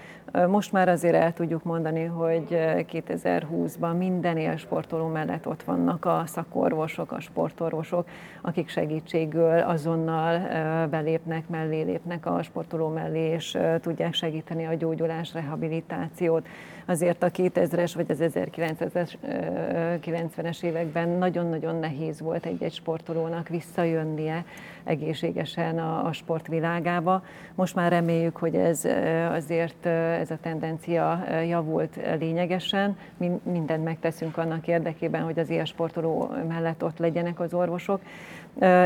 most 0.47 0.71
már 0.71 0.89
azért 0.89 1.15
el 1.15 1.33
tudjuk 1.33 1.63
mondani, 1.63 2.03
hogy 2.03 2.45
2020-ban 2.49 3.97
minden 3.97 4.37
élsportoló 4.37 5.07
mellett 5.07 5.47
ott 5.47 5.63
vannak 5.63 6.05
a 6.05 6.23
szakorvosok, 6.25 7.11
a 7.11 7.19
sportorvosok, 7.19 8.07
akik 8.41 8.69
segítségül 8.69 9.59
azonnal 9.59 10.39
belépnek, 10.87 11.49
mellé 11.49 11.81
lépnek 11.81 12.25
a 12.25 12.43
sportoló 12.43 12.87
mellé, 12.87 13.29
és 13.29 13.57
tudják 13.81 14.13
segíteni 14.13 14.65
a 14.65 14.73
gyógyulás, 14.73 15.33
rehabilitációt. 15.33 16.47
Azért 16.85 17.23
a 17.23 17.31
2000-es 17.31 17.91
vagy 17.95 18.11
az 18.11 18.17
1990-es 18.21 20.63
években 20.63 21.09
nagyon-nagyon 21.09 21.75
nehéz 21.75 22.21
volt 22.21 22.45
egy-egy 22.45 22.73
sportolónak 22.73 23.47
visszajönnie 23.47 24.45
egészségesen 24.83 25.79
a, 25.79 26.05
a 26.05 26.13
sportvilágába. 26.13 27.23
Most 27.55 27.75
már 27.75 27.91
reméljük, 27.91 28.37
hogy 28.37 28.55
ez 28.55 28.85
azért 29.31 29.85
ez 30.19 30.31
a 30.31 30.37
tendencia 30.41 31.23
javult 31.47 31.99
lényegesen. 32.19 32.97
Mi 33.17 33.31
mindent 33.43 33.83
megteszünk 33.83 34.37
annak 34.37 34.67
érdekében, 34.67 35.21
hogy 35.21 35.39
az 35.39 35.49
ilyen 35.49 35.65
sportoló 35.65 36.31
mellett 36.47 36.83
ott 36.83 36.97
legyenek 36.97 37.39
az 37.39 37.53
orvosok, 37.53 38.01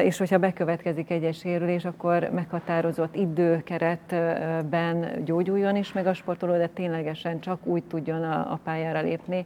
és 0.03 0.17
hogyha 0.17 0.37
bekövetkezik 0.37 1.09
egy 1.09 1.33
sérülés, 1.33 1.85
akkor 1.85 2.29
meghatározott 2.33 3.15
időkeretben 3.15 5.23
gyógyuljon 5.25 5.75
is 5.75 5.93
meg 5.93 6.07
a 6.07 6.13
sportoló, 6.13 6.53
de 6.53 6.67
ténylegesen 6.67 7.39
csak 7.39 7.65
úgy 7.65 7.83
tudjon 7.83 8.23
a 8.23 8.59
pályára 8.63 9.01
lépni, 9.01 9.45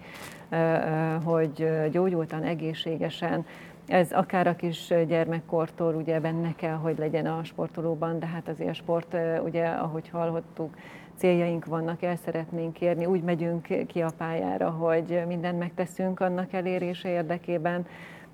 hogy 1.23 1.69
gyógyultan, 1.91 2.43
egészségesen, 2.43 3.45
ez 3.87 4.11
akár 4.11 4.47
a 4.47 4.55
kis 4.55 4.93
gyermekkortól 5.07 5.95
ugye 5.95 6.19
benne 6.19 6.53
kell, 6.55 6.75
hogy 6.75 6.97
legyen 6.97 7.25
a 7.25 7.43
sportolóban, 7.43 8.19
de 8.19 8.25
hát 8.25 8.47
azért 8.47 8.69
a 8.69 8.73
sport, 8.73 9.15
ugye, 9.43 9.65
ahogy 9.65 10.09
hallhattuk, 10.09 10.75
céljaink 11.15 11.65
vannak, 11.65 12.01
el 12.01 12.15
szeretnénk 12.15 12.81
érni, 12.81 13.05
úgy 13.05 13.23
megyünk 13.23 13.67
ki 13.87 14.01
a 14.01 14.11
pályára, 14.17 14.69
hogy 14.69 15.21
mindent 15.27 15.59
megteszünk 15.59 16.19
annak 16.19 16.53
elérése 16.53 17.09
érdekében, 17.09 17.85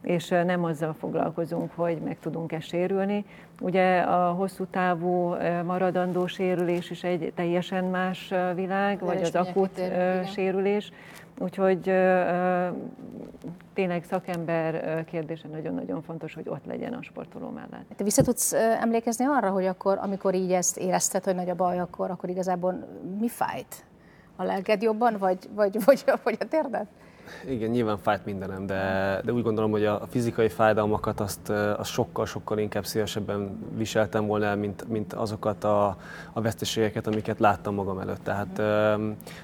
és 0.02 0.28
nem 0.28 0.64
azzal 0.64 0.94
foglalkozunk, 0.94 1.72
hogy 1.76 1.98
meg 1.98 2.20
tudunk-e 2.20 2.60
sérülni. 2.60 3.26
Ugye 3.62 4.00
a 4.00 4.32
hosszú 4.32 4.66
távú 4.66 5.36
maradandó 5.66 6.28
sérülés 6.28 6.90
is 6.90 7.04
egy 7.04 7.32
teljesen 7.36 7.84
más 7.84 8.34
világ, 8.56 9.00
vagy 9.00 9.22
az 9.22 9.36
akut 9.36 9.82
sérülés. 10.26 10.92
Úgyhogy 11.40 11.82
tényleg 13.74 14.04
szakember 14.04 15.04
kérdése 15.06 15.48
nagyon-nagyon 15.48 16.02
fontos, 16.02 16.34
hogy 16.34 16.50
ott 16.50 16.66
legyen 16.66 16.94
a 16.94 17.02
sportoló 17.02 17.50
mellett. 17.50 17.86
Te 17.96 18.04
vissza 18.04 18.24
tudsz 18.24 18.54
emlékezni 18.54 19.26
arra, 19.26 19.50
hogy 19.50 19.66
akkor, 19.66 19.98
amikor 20.02 20.34
így 20.34 20.52
ezt 20.52 20.78
érezted, 20.78 21.24
hogy 21.24 21.36
nagy 21.36 21.50
a 21.50 21.56
baj, 21.56 21.80
akkor, 21.80 22.12
akkor 22.12 22.30
igazából 22.30 22.88
mi 23.20 23.28
fájt? 23.28 23.86
A 24.36 24.44
lelked 24.44 24.82
jobban, 24.82 25.18
vagy, 25.18 25.50
vagy, 25.56 25.84
vagy, 25.86 26.04
vagy 26.24 26.38
a 26.40 26.46
térded? 26.46 26.88
Igen, 27.48 27.70
nyilván 27.70 27.98
fájt 27.98 28.26
mindenem, 28.26 28.66
de, 28.66 29.22
de 29.26 29.32
úgy 29.32 29.44
gondolom, 29.44 29.72
hogy 29.72 29.86
a 29.86 30.02
fizikai 30.10 30.50
fájdalmakat 30.50 31.20
azt, 31.20 31.50
azt 31.50 31.92
sokkal, 31.92 32.26
sokkal 32.26 32.58
inkább 32.58 32.86
szívesebben 32.86 33.60
viseltem 33.78 34.26
volna 34.26 34.46
el, 34.46 34.56
mint, 34.56 34.88
mint 34.88 35.14
azokat 35.14 35.64
a, 35.64 35.98
a 36.34 36.42
veszteségeket, 36.42 37.08
amiket 37.08 37.40
láttam 37.40 37.74
magam 37.74 38.00
előtt. 38.00 38.24
Tehát 38.24 38.62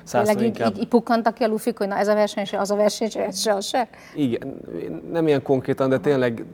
százszor 0.03 0.41
inkább... 0.41 0.73
Így, 0.75 0.81
így 0.81 0.87
pukkantak 0.87 1.33
ki 1.33 1.43
a 1.43 1.47
lufik, 1.47 1.77
hogy 1.77 1.87
na 1.87 1.97
ez 1.97 2.07
a 2.07 2.13
verseny 2.13 2.45
se, 2.45 2.59
az 2.59 2.71
a 2.71 2.75
verseny 2.75 3.09
se, 3.09 3.31
se, 3.31 3.53
az 3.53 3.65
se? 3.65 3.87
Igen, 4.15 4.59
nem 5.11 5.27
ilyen 5.27 5.41
konkrétan, 5.41 5.89
de 5.89 5.99
tényleg 5.99 6.45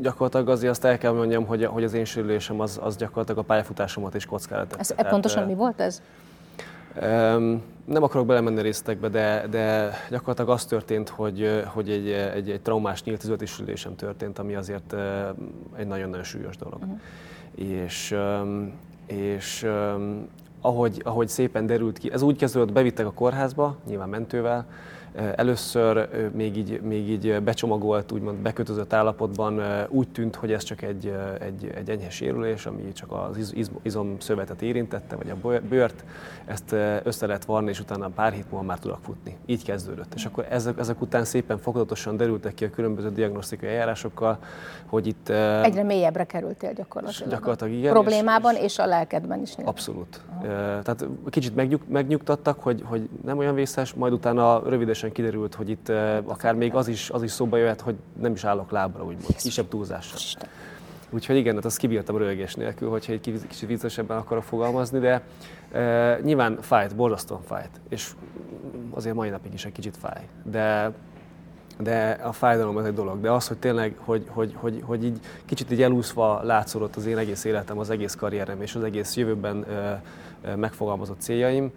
gyakorlatilag 0.00 0.48
azért 0.48 0.70
azt 0.70 0.84
el 0.84 0.98
kell 0.98 1.12
mondjam, 1.12 1.46
hogy, 1.46 1.64
hogy 1.64 1.84
az 1.84 1.92
én 1.92 2.04
sérülésem 2.04 2.60
az, 2.60 2.78
az 2.82 2.96
gyakorlatilag 2.96 3.38
a 3.38 3.42
pályafutásomat 3.42 4.14
is 4.14 4.26
kockára 4.26 4.66
tette. 4.66 4.80
Ez, 4.80 4.86
Tehát, 4.86 5.12
pontosan 5.12 5.46
mi 5.46 5.54
volt 5.54 5.80
ez? 5.80 6.02
Nem 7.84 8.02
akarok 8.02 8.26
belemenni 8.26 8.62
részletekbe, 8.62 9.08
de, 9.08 9.46
de 9.50 9.94
gyakorlatilag 10.10 10.50
az 10.50 10.64
történt, 10.64 11.08
hogy, 11.08 11.62
hogy 11.66 11.90
egy, 11.90 12.08
egy, 12.08 12.50
egy 12.50 12.60
traumás 12.60 13.02
nyílt 13.02 13.22
izületisülésem 13.22 13.96
történt, 13.96 14.38
ami 14.38 14.54
azért 14.54 14.94
egy 15.76 15.86
nagyon-nagyon 15.86 16.24
súlyos 16.24 16.56
dolog. 16.56 16.80
Uh-huh. 16.80 17.00
És, 17.54 18.16
és 19.06 19.66
ahogy, 20.60 21.00
ahogy 21.04 21.28
szépen 21.28 21.66
derült 21.66 21.98
ki, 21.98 22.12
ez 22.12 22.22
úgy 22.22 22.36
kezdődött, 22.36 22.72
bevittek 22.72 23.06
a 23.06 23.12
kórházba, 23.12 23.76
nyilván 23.86 24.08
mentővel, 24.08 24.66
Először 25.14 26.08
még 26.34 26.56
így, 26.56 26.80
még 26.80 27.08
így 27.10 27.40
becsomagolt, 27.42 28.12
úgymond 28.12 28.38
bekötözött 28.38 28.92
állapotban 28.92 29.62
úgy 29.88 30.08
tűnt, 30.08 30.34
hogy 30.34 30.52
ez 30.52 30.62
csak 30.62 30.82
egy, 30.82 31.14
egy, 31.40 31.72
egy 31.74 31.90
enyhe 31.90 32.10
sérülés, 32.10 32.66
ami 32.66 32.92
csak 32.92 33.12
az 33.12 33.52
iz, 33.54 33.70
izomszövetet 33.82 34.62
érintette, 34.62 35.16
vagy 35.16 35.30
a 35.30 35.60
bőrt. 35.68 36.04
Ezt 36.44 36.74
össze 37.02 37.26
lehet 37.26 37.44
varni, 37.44 37.68
és 37.68 37.80
utána 37.80 38.08
pár 38.08 38.32
hét 38.32 38.50
múlva 38.50 38.66
már 38.66 38.78
tudok 38.78 38.98
futni. 39.02 39.36
Így 39.46 39.64
kezdődött. 39.64 40.14
És 40.14 40.24
akkor 40.24 40.46
ezek, 40.50 40.78
ezek 40.78 41.00
után 41.00 41.24
szépen 41.24 41.58
fokozatosan 41.58 42.16
derültek 42.16 42.54
ki 42.54 42.64
a 42.64 42.70
különböző 42.70 43.10
diagnosztikai 43.10 43.68
eljárásokkal, 43.68 44.38
hogy 44.86 45.06
itt... 45.06 45.28
Egyre 45.62 45.82
mélyebbre 45.82 46.24
kerültél 46.24 46.72
gyakorlatilag. 46.72 47.30
Gyakorlatilag 47.30 47.72
igen. 47.72 47.92
Problémában 47.92 48.54
és, 48.54 48.62
és 48.62 48.78
a 48.78 48.86
lelkedben 48.86 49.40
is. 49.40 49.54
Abszolút. 49.64 50.20
Aha. 50.30 50.46
Tehát 50.82 51.06
kicsit 51.30 51.54
megnyug, 51.54 51.80
megnyugtattak, 51.88 52.60
hogy, 52.60 52.82
hogy 52.84 53.08
nem 53.24 53.38
olyan 53.38 53.54
vészes, 53.54 53.94
majd 53.94 54.12
utána 54.12 54.62
rövidesen 54.68 55.01
rövidesen 55.02 55.12
kiderült, 55.12 55.54
hogy 55.54 55.68
itt 55.68 55.88
hát 55.88 56.22
akár 56.26 56.54
még 56.54 56.74
az 56.74 56.88
is, 56.88 57.10
az 57.10 57.22
is 57.22 57.30
szóba 57.30 57.56
jöhet, 57.56 57.80
hogy 57.80 57.94
nem 58.20 58.32
is 58.32 58.44
állok 58.44 58.70
lábra, 58.70 59.04
úgymond, 59.04 59.36
kisebb 59.36 59.68
túlzással. 59.68 60.48
Úgyhogy 61.10 61.36
igen, 61.36 61.54
hát 61.54 61.64
azt 61.64 61.76
kibírtam 61.76 62.16
rögés 62.16 62.54
nélkül, 62.54 62.90
hogyha 62.90 63.12
egy 63.12 63.20
kicsit 63.48 63.68
viccesebben 63.68 64.16
akarok 64.16 64.42
fogalmazni, 64.42 64.98
de 64.98 65.22
e, 65.72 66.18
nyilván 66.22 66.58
fájt, 66.60 66.96
borzasztóan 66.96 67.42
fájt, 67.42 67.80
és 67.88 68.12
azért 68.90 69.14
mai 69.14 69.28
napig 69.28 69.52
is 69.52 69.64
egy 69.64 69.72
kicsit 69.72 69.96
fáj. 69.96 70.28
De, 70.44 70.92
de 71.78 72.10
a 72.10 72.32
fájdalom 72.32 72.76
az 72.76 72.84
egy 72.84 72.94
dolog, 72.94 73.20
de 73.20 73.30
az, 73.30 73.48
hogy 73.48 73.58
tényleg, 73.58 73.94
hogy, 73.98 74.24
hogy, 74.28 74.54
hogy, 74.56 74.82
hogy 74.84 75.04
így 75.04 75.18
kicsit 75.44 75.70
így 75.70 75.82
elúszva 75.82 76.42
látszódott 76.42 76.96
az 76.96 77.06
én 77.06 77.18
egész 77.18 77.44
életem, 77.44 77.78
az 77.78 77.90
egész 77.90 78.14
karrierem 78.14 78.62
és 78.62 78.74
az 78.74 78.82
egész 78.82 79.16
jövőben 79.16 79.64
e, 79.64 80.02
e, 80.42 80.56
megfogalmazott 80.56 81.20
céljaim, 81.20 81.72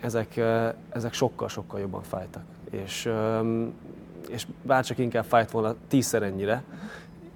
ezek, 0.00 0.40
ezek 0.88 1.12
sokkal-sokkal 1.12 1.80
jobban 1.80 2.02
fájtak. 2.02 2.44
És, 2.70 3.12
és 4.28 4.46
bárcsak 4.62 4.98
inkább 4.98 5.24
fájt 5.24 5.50
volna 5.50 5.74
tízszer 5.88 6.22
ennyire, 6.22 6.62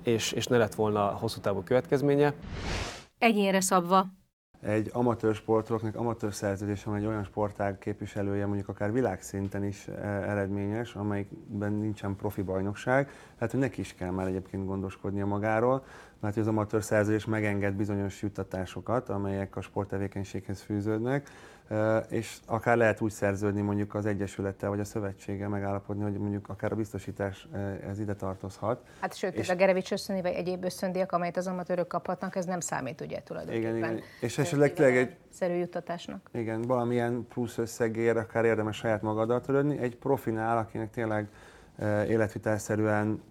és, 0.02 0.32
és 0.32 0.46
ne 0.46 0.56
lett 0.56 0.74
volna 0.74 1.06
hosszú 1.06 1.40
távú 1.40 1.62
következménye. 1.62 2.32
Egyénre 3.18 3.60
szabva. 3.60 4.06
Egy 4.60 4.90
amatőr 4.92 5.34
sportolóknak 5.34 5.96
amatőr 5.96 6.34
szerződés, 6.34 6.86
amely 6.86 7.00
egy 7.00 7.06
olyan 7.06 7.24
sportág 7.24 7.78
képviselője, 7.78 8.46
mondjuk 8.46 8.68
akár 8.68 8.92
világszinten 8.92 9.64
is 9.64 9.88
e, 9.88 10.06
eredményes, 10.06 10.94
amelyikben 10.94 11.72
nincsen 11.72 12.16
profi 12.16 12.42
bajnokság, 12.42 13.10
hát 13.38 13.50
hogy 13.50 13.60
neki 13.60 13.80
is 13.80 13.94
kell 13.94 14.10
már 14.10 14.26
egyébként 14.26 14.66
gondoskodnia 14.66 15.26
magáról, 15.26 15.84
mert 16.20 16.36
az 16.36 16.46
amatőr 16.46 16.82
szerződés 16.82 17.24
megenged 17.24 17.74
bizonyos 17.74 18.22
juttatásokat, 18.22 19.08
amelyek 19.08 19.56
a 19.56 19.60
sporttevékenységhez 19.60 20.60
fűződnek, 20.60 21.30
és 22.08 22.38
akár 22.46 22.76
lehet 22.76 23.00
úgy 23.00 23.10
szerződni 23.10 23.60
mondjuk 23.60 23.94
az 23.94 24.06
Egyesülettel 24.06 24.68
vagy 24.68 24.80
a 24.80 24.84
Szövetséggel 24.84 25.48
megállapodni, 25.48 26.02
hogy 26.02 26.12
mondjuk 26.12 26.48
akár 26.48 26.72
a 26.72 26.74
biztosítás 26.74 27.48
ez 27.88 27.98
ide 27.98 28.14
tartozhat. 28.14 28.86
Hát 29.00 29.16
sőt, 29.16 29.34
és 29.34 29.48
a 29.48 29.54
Gerevics 29.54 29.92
ösztöndi 29.92 30.22
vagy 30.22 30.32
egyéb 30.32 30.64
ösztöndíjak, 30.64 31.12
amelyet 31.12 31.36
az 31.36 31.46
amatőrök 31.46 31.86
kaphatnak, 31.86 32.36
ez 32.36 32.44
nem 32.44 32.60
számít 32.60 33.00
ugye 33.00 33.22
tulajdonképpen. 33.22 33.76
Igen, 33.76 33.92
igen. 33.92 34.02
És 34.20 34.38
esetleg 34.38 34.72
tényleg 34.72 34.96
egy 34.96 35.16
szerű 35.30 35.54
juttatásnak. 35.54 36.30
Igen, 36.32 36.62
valamilyen 36.62 37.26
plusz 37.28 37.58
összegér, 37.58 38.16
akár 38.16 38.44
érdemes 38.44 38.76
saját 38.76 39.02
magaddal 39.02 39.40
törődni. 39.40 39.78
Egy 39.78 39.96
profinál, 39.96 40.58
akinek 40.58 40.90
tényleg 40.90 41.28
életvitelszerűen 42.08 43.22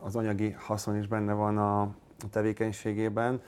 az 0.00 0.16
anyagi 0.16 0.50
haszon 0.58 0.96
is 0.96 1.06
benne 1.06 1.32
van 1.32 1.58
a 1.58 1.94
tevékenységében, 2.30 3.40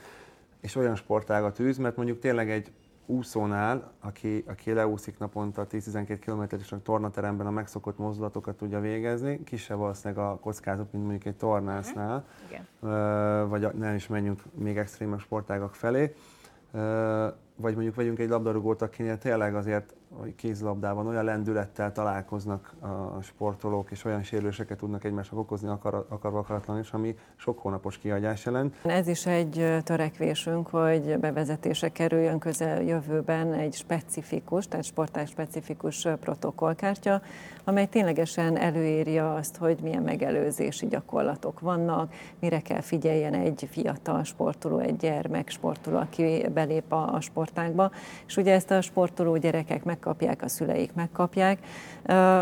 és 0.61 0.75
olyan 0.75 0.95
sportágat 0.95 1.59
űz, 1.59 1.77
mert 1.77 1.95
mondjuk 1.95 2.19
tényleg 2.19 2.49
egy 2.49 2.71
úszónál, 3.05 3.91
aki, 4.01 4.43
aki 4.47 4.73
leúszik 4.73 5.17
naponta 5.17 5.67
10-12 5.71 6.17
km 6.25 6.55
és 6.61 6.71
a 6.71 6.81
tornateremben 6.81 7.47
a 7.47 7.51
megszokott 7.51 7.97
mozdulatokat 7.97 8.55
tudja 8.55 8.79
végezni, 8.79 9.43
kisebb 9.43 9.77
valószínűleg 9.77 10.25
a 10.25 10.37
kockázat, 10.39 10.91
mint 10.91 11.03
mondjuk 11.03 11.25
egy 11.25 11.35
tornásznál, 11.35 12.25
uh-huh. 12.81 13.49
vagy 13.49 13.73
nem 13.73 13.95
is 13.95 14.07
menjünk 14.07 14.41
még 14.53 14.77
extrémebb 14.77 15.19
sportágak 15.19 15.75
felé 15.75 16.15
vagy 17.55 17.73
mondjuk 17.73 17.95
vegyünk 17.95 18.19
egy 18.19 18.29
labdarúgót, 18.29 18.81
akinél 18.81 19.17
tényleg 19.17 19.55
azért 19.55 19.93
kézlabdában 20.35 21.07
olyan 21.07 21.23
lendülettel 21.23 21.91
találkoznak 21.91 22.73
a 23.17 23.21
sportolók, 23.21 23.91
és 23.91 24.05
olyan 24.05 24.23
sérüléseket 24.23 24.77
tudnak 24.77 25.03
egymásnak 25.03 25.39
okozni 25.39 25.67
akar, 25.67 26.05
akarva 26.09 26.39
akaratlan 26.39 26.79
is, 26.79 26.91
ami 26.91 27.15
sok 27.35 27.59
hónapos 27.59 27.97
kihagyás 27.97 28.45
jelent. 28.45 28.75
Ez 28.83 29.07
is 29.07 29.25
egy 29.25 29.81
törekvésünk, 29.83 30.67
hogy 30.67 31.19
bevezetése 31.19 31.89
kerüljön 31.91 32.39
közel 32.39 32.81
jövőben 32.81 33.53
egy 33.53 33.73
specifikus, 33.73 34.67
tehát 34.67 34.85
sportág 34.85 35.27
specifikus 35.27 36.07
protokollkártya, 36.19 37.21
amely 37.63 37.85
ténylegesen 37.85 38.57
előírja 38.57 39.33
azt, 39.33 39.57
hogy 39.57 39.79
milyen 39.81 40.03
megelőzési 40.03 40.87
gyakorlatok 40.87 41.59
vannak, 41.59 42.13
mire 42.39 42.59
kell 42.59 42.81
figyeljen 42.81 43.33
egy 43.33 43.67
fiatal 43.71 44.23
sportoló, 44.23 44.79
egy 44.79 44.95
gyermek 44.95 45.49
sportoló, 45.49 45.97
aki 45.97 46.45
belép 46.53 46.91
a 46.91 47.19
sportágba, 47.45 47.91
és 48.27 48.37
ugye 48.37 48.53
ezt 48.53 48.71
a 48.71 48.81
sportoló 48.81 49.37
gyerekek 49.37 49.83
megkapják, 49.83 50.41
a 50.41 50.47
szüleik 50.47 50.93
megkapják. 50.93 51.59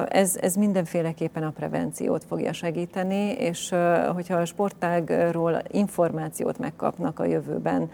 Ez, 0.07 0.37
ez 0.41 0.55
mindenféleképpen 0.55 1.43
a 1.43 1.49
prevenciót 1.49 2.23
fogja 2.23 2.53
segíteni, 2.53 3.31
és 3.31 3.73
hogyha 4.13 4.37
a 4.37 4.45
sportágról 4.45 5.61
információt 5.67 6.57
megkapnak 6.57 7.19
a 7.19 7.25
jövőben, 7.25 7.89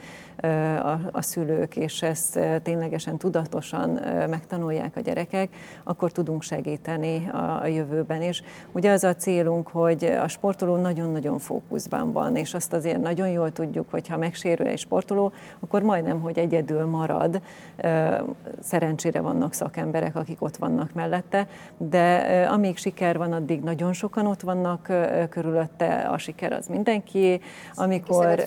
a, 0.84 1.00
a 1.12 1.22
szülők, 1.22 1.76
és 1.76 2.02
ezt 2.02 2.40
ténylegesen 2.64 3.18
tudatosan 3.18 3.90
megtanulják 4.30 4.96
a 4.96 5.00
gyerekek, 5.00 5.50
akkor 5.84 6.12
tudunk 6.12 6.42
segíteni 6.42 7.30
a, 7.30 7.62
a 7.62 7.68
jövőben 7.68 8.22
is. 8.22 8.44
Ugye 8.72 8.92
az 8.92 9.04
a 9.04 9.16
célunk, 9.16 9.68
hogy 9.68 10.04
a 10.04 10.28
sportoló 10.28 10.76
nagyon-nagyon 10.76 11.40
fókuszban 11.40 12.12
van, 12.12 12.36
és 12.36 12.54
azt 12.54 12.74
azért 12.74 13.02
nagyon 13.02 13.30
jól 13.30 13.52
tudjuk, 13.52 13.92
hogy 13.92 14.08
ha 14.08 14.18
megsérül 14.18 14.68
egy 14.68 14.78
sportoló, 14.78 15.32
akkor 15.60 15.82
majdnem, 15.82 16.22
hogy 16.22 16.40
egyedül 16.40 16.86
marad. 16.86 16.99
Szerencsére 18.62 19.22
vannak 19.22 19.54
szakemberek, 19.54 20.16
akik 20.16 20.42
ott 20.42 20.58
vannak 20.58 20.94
mellette, 20.94 21.48
de 21.78 22.18
amíg 22.52 22.78
siker 22.78 23.18
van, 23.18 23.34
addig 23.34 23.62
nagyon 23.62 23.94
sokan 23.94 24.26
ott 24.26 24.42
vannak 24.42 24.92
körülötte, 25.30 26.08
a 26.12 26.18
siker 26.18 26.52
az 26.52 26.68
mindenki. 26.68 27.42
Amikor 27.76 28.40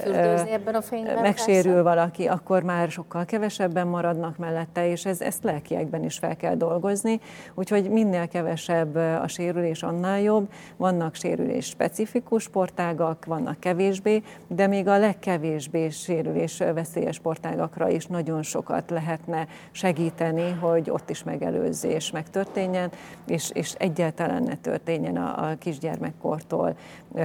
ebben 0.50 0.74
a 0.74 1.20
megsérül 1.20 1.82
valaki, 1.82 2.26
akkor 2.26 2.62
már 2.62 2.90
sokkal 2.90 3.24
kevesebben 3.24 3.86
maradnak 3.86 4.36
mellette, 4.36 4.88
és 4.88 5.06
ez, 5.06 5.20
ezt 5.20 5.44
lelkiekben 5.44 6.04
is 6.04 6.18
fel 6.18 6.36
kell 6.36 6.54
dolgozni. 6.54 7.20
Úgyhogy 7.54 7.90
minél 7.90 8.28
kevesebb 8.28 8.94
a 8.96 9.28
sérülés, 9.28 9.82
annál 9.82 10.20
jobb. 10.20 10.48
Vannak 10.76 11.14
sérülés 11.14 11.66
specifikus 11.66 12.42
sportágak, 12.42 13.24
vannak 13.24 13.60
kevésbé, 13.60 14.22
de 14.46 14.66
még 14.66 14.88
a 14.88 14.98
legkevésbé 14.98 15.88
sérülés 15.88 16.58
veszélyes 16.74 17.14
sportágakra 17.14 17.88
is 17.88 18.06
nagyon 18.06 18.41
sokat 18.42 18.90
lehetne 18.90 19.46
segíteni, 19.70 20.50
hogy 20.50 20.90
ott 20.90 21.10
is 21.10 21.24
megelőzés 21.24 22.10
megtörténjen, 22.10 22.90
és, 23.26 23.50
és 23.50 23.72
egyáltalán 23.72 24.42
ne 24.42 24.56
történjen 24.56 25.16
a, 25.16 25.50
a 25.50 25.56
kisgyermekkortól 25.58 26.76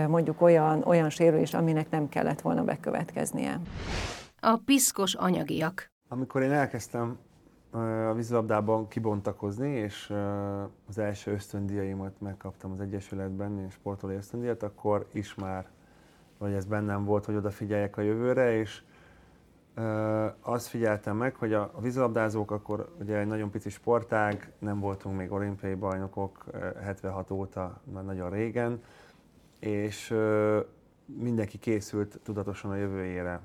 mondjuk 0.07 0.41
olyan, 0.41 0.83
olyan 0.83 1.09
sérülés, 1.09 1.53
aminek 1.53 1.89
nem 1.89 2.09
kellett 2.09 2.41
volna 2.41 2.63
bekövetkeznie 2.63 3.59
a 4.39 4.61
piszkos 4.65 5.13
anyagiak. 5.13 5.91
Amikor 6.07 6.41
én 6.41 6.51
elkezdtem 6.51 7.17
a 7.71 8.13
vízilabdában 8.13 8.87
kibontakozni, 8.87 9.69
és 9.69 10.13
az 10.87 10.97
első 10.97 11.31
ösztöndíjaimat 11.31 12.21
megkaptam 12.21 12.71
az 12.71 12.79
Egyesületben, 12.79 13.59
és 13.67 13.73
sportoló 13.73 14.13
ösztöndíjat, 14.13 14.63
akkor 14.63 15.07
is 15.11 15.35
már, 15.35 15.69
vagy 16.37 16.53
ez 16.53 16.65
bennem 16.65 17.05
volt, 17.05 17.25
hogy 17.25 17.35
odafigyeljek 17.35 17.97
a 17.97 18.01
jövőre, 18.01 18.59
és 18.59 18.83
azt 20.41 20.67
figyeltem 20.67 21.17
meg, 21.17 21.35
hogy 21.35 21.53
a 21.53 21.71
vízilabdázók 21.81 22.51
akkor 22.51 22.95
ugye 22.99 23.17
egy 23.17 23.27
nagyon 23.27 23.49
pici 23.49 23.69
sportág, 23.69 24.51
nem 24.59 24.79
voltunk 24.79 25.17
még 25.17 25.31
olimpiai 25.31 25.73
bajnokok 25.73 26.45
76 26.81 27.31
óta, 27.31 27.81
már 27.93 28.03
nagyon 28.03 28.29
régen, 28.29 28.81
és 29.59 30.15
mindenki 31.05 31.57
készült 31.57 32.19
tudatosan 32.23 32.71
a 32.71 32.75
jövőjére, 32.75 33.39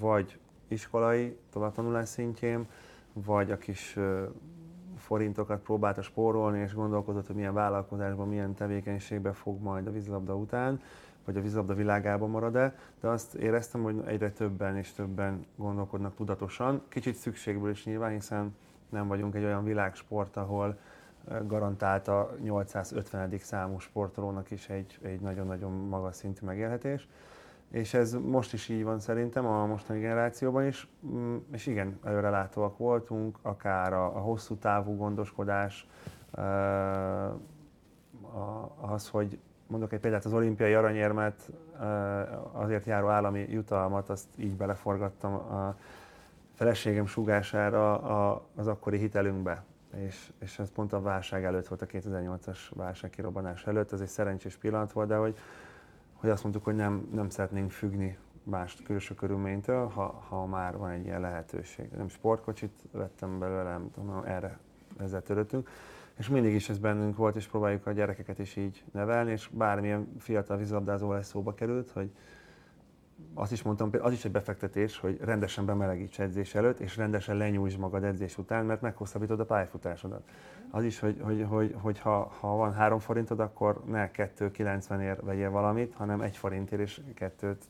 vagy 0.00 0.38
iskolai 0.68 1.38
továbbtanulás 1.52 2.08
szintjén, 2.08 2.66
vagy 3.12 3.50
a 3.50 3.56
kis 3.56 3.96
forintokat 4.96 5.60
próbálta 5.60 6.02
spórolni, 6.02 6.58
és 6.58 6.74
gondolkozott, 6.74 7.26
hogy 7.26 7.36
milyen 7.36 7.54
vállalkozásban, 7.54 8.28
milyen 8.28 8.54
tevékenységben 8.54 9.32
fog 9.32 9.62
majd 9.62 9.86
a 9.86 9.90
vízilabda 9.90 10.36
után, 10.36 10.80
vagy 11.24 11.36
a 11.36 11.40
vízilabda 11.40 11.74
világában 11.74 12.30
marad-e, 12.30 12.78
de 13.00 13.08
azt 13.08 13.34
éreztem, 13.34 13.82
hogy 13.82 14.02
egyre 14.06 14.30
többen 14.30 14.76
és 14.76 14.92
többen 14.92 15.46
gondolkodnak 15.56 16.14
tudatosan. 16.14 16.82
Kicsit 16.88 17.14
szükségből 17.14 17.70
is 17.70 17.84
nyilván, 17.84 18.12
hiszen 18.12 18.56
nem 18.88 19.08
vagyunk 19.08 19.34
egy 19.34 19.44
olyan 19.44 19.64
világsport, 19.64 20.36
ahol 20.36 20.78
garantált 21.46 22.08
a 22.08 22.34
850. 22.42 23.38
számú 23.38 23.78
sportolónak 23.78 24.50
is 24.50 24.68
egy, 24.68 24.98
egy 25.02 25.20
nagyon-nagyon 25.20 25.72
magas 25.72 26.16
szintű 26.16 26.46
megélhetés. 26.46 27.08
És 27.70 27.94
ez 27.94 28.12
most 28.12 28.52
is 28.52 28.68
így 28.68 28.84
van 28.84 29.00
szerintem, 29.00 29.46
a 29.46 29.66
mostani 29.66 30.00
generációban 30.00 30.66
is, 30.66 30.88
mm, 31.06 31.36
és 31.52 31.66
igen, 31.66 31.98
előrelátóak 32.04 32.78
voltunk, 32.78 33.38
akár 33.42 33.92
a, 33.92 34.16
a 34.16 34.18
hosszú 34.18 34.54
távú 34.56 34.96
gondoskodás, 34.96 35.86
az, 38.80 39.08
hogy 39.08 39.38
mondok 39.68 39.92
egy 39.92 40.00
példát, 40.00 40.24
az 40.24 40.32
olimpiai 40.32 40.74
aranyérmet, 40.74 41.50
azért 42.52 42.86
járó 42.86 43.08
állami 43.08 43.46
jutalmat, 43.50 44.08
azt 44.08 44.28
így 44.36 44.56
beleforgattam 44.56 45.34
a 45.34 45.76
feleségem 46.54 47.06
sugására 47.06 47.98
az 48.54 48.66
akkori 48.66 48.98
hitelünkbe. 48.98 49.64
És, 49.96 50.32
és 50.38 50.58
ez 50.58 50.70
pont 50.70 50.92
a 50.92 51.00
válság 51.00 51.44
előtt 51.44 51.68
volt, 51.68 51.82
a 51.82 51.86
2008-as 51.86 52.58
válság 52.74 53.10
kirobbanás 53.10 53.66
előtt, 53.66 53.92
ez 53.92 54.00
egy 54.00 54.08
szerencsés 54.08 54.56
pillanat 54.56 54.92
volt, 54.92 55.08
de 55.08 55.16
hogy, 55.16 55.38
hogy 56.12 56.30
azt 56.30 56.42
mondtuk, 56.42 56.64
hogy 56.64 56.74
nem, 56.74 57.08
nem 57.12 57.28
szeretnénk 57.28 57.70
függni 57.70 58.18
más 58.42 58.76
külső 58.84 59.14
körülménytől, 59.14 59.86
ha, 59.86 60.24
ha 60.28 60.46
már 60.46 60.76
van 60.76 60.90
egy 60.90 61.04
ilyen 61.04 61.20
lehetőség. 61.20 61.90
Nem 61.96 62.08
sportkocsit 62.08 62.72
vettem 62.92 63.38
belőle, 63.38 63.62
nem 63.62 63.90
tudom, 63.90 64.22
erre 64.24 64.58
ezzel 64.98 65.22
töröttünk 65.22 65.68
és 66.18 66.28
mindig 66.28 66.54
is 66.54 66.68
ez 66.68 66.78
bennünk 66.78 67.16
volt, 67.16 67.36
és 67.36 67.46
próbáljuk 67.46 67.86
a 67.86 67.92
gyerekeket 67.92 68.38
is 68.38 68.56
így 68.56 68.84
nevelni, 68.92 69.30
és 69.30 69.48
bármilyen 69.52 70.08
fiatal 70.18 70.56
vízlabdázó 70.56 71.12
lesz 71.12 71.28
szóba 71.28 71.54
került, 71.54 71.90
hogy 71.90 72.10
azt 73.34 73.52
is 73.52 73.62
mondtam, 73.62 73.90
az 74.00 74.12
is 74.12 74.24
egy 74.24 74.30
befektetés, 74.30 74.98
hogy 74.98 75.18
rendesen 75.20 75.64
bemelegíts 75.64 76.20
edzés 76.20 76.54
előtt, 76.54 76.80
és 76.80 76.96
rendesen 76.96 77.36
lenyújts 77.36 77.78
magad 77.78 78.04
edzés 78.04 78.38
után, 78.38 78.64
mert 78.64 78.80
meghosszabbítod 78.80 79.40
a 79.40 79.44
pályafutásodat. 79.44 80.28
Az 80.70 80.84
is, 80.84 80.98
hogy, 80.98 81.18
hogy, 81.20 81.46
hogy, 81.48 81.74
hogy 81.80 81.98
ha, 81.98 82.32
ha 82.40 82.56
van 82.56 82.72
három 82.72 82.98
forintod, 82.98 83.40
akkor 83.40 83.82
ne 83.84 84.10
2,90 84.10 85.00
ér 85.00 85.24
vegyél 85.24 85.50
valamit, 85.50 85.94
hanem 85.94 86.20
egy 86.20 86.36
forintért 86.36 86.82
és 86.82 87.00
kettőt 87.14 87.64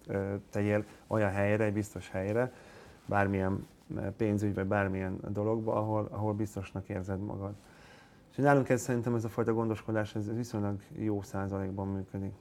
tegyél 0.50 0.84
olyan 1.06 1.30
helyre, 1.30 1.64
egy 1.64 1.72
biztos 1.72 2.10
helyre, 2.10 2.52
bármilyen 3.06 3.66
pénzügy 4.16 4.54
vagy 4.54 4.66
bármilyen 4.66 5.18
dologba, 5.28 5.74
ahol, 5.74 6.08
ahol 6.10 6.32
biztosnak 6.32 6.88
érzed 6.88 7.20
magad. 7.20 7.54
És 8.38 8.44
nálunk 8.44 8.68
ez 8.68 8.80
szerintem 8.80 9.14
ez 9.14 9.24
a 9.24 9.28
fajta 9.28 9.52
gondoskodás 9.52 10.14
ez 10.14 10.34
viszonylag 10.34 10.80
jó 10.96 11.22
százalékban 11.22 11.88
működik. 11.88 12.32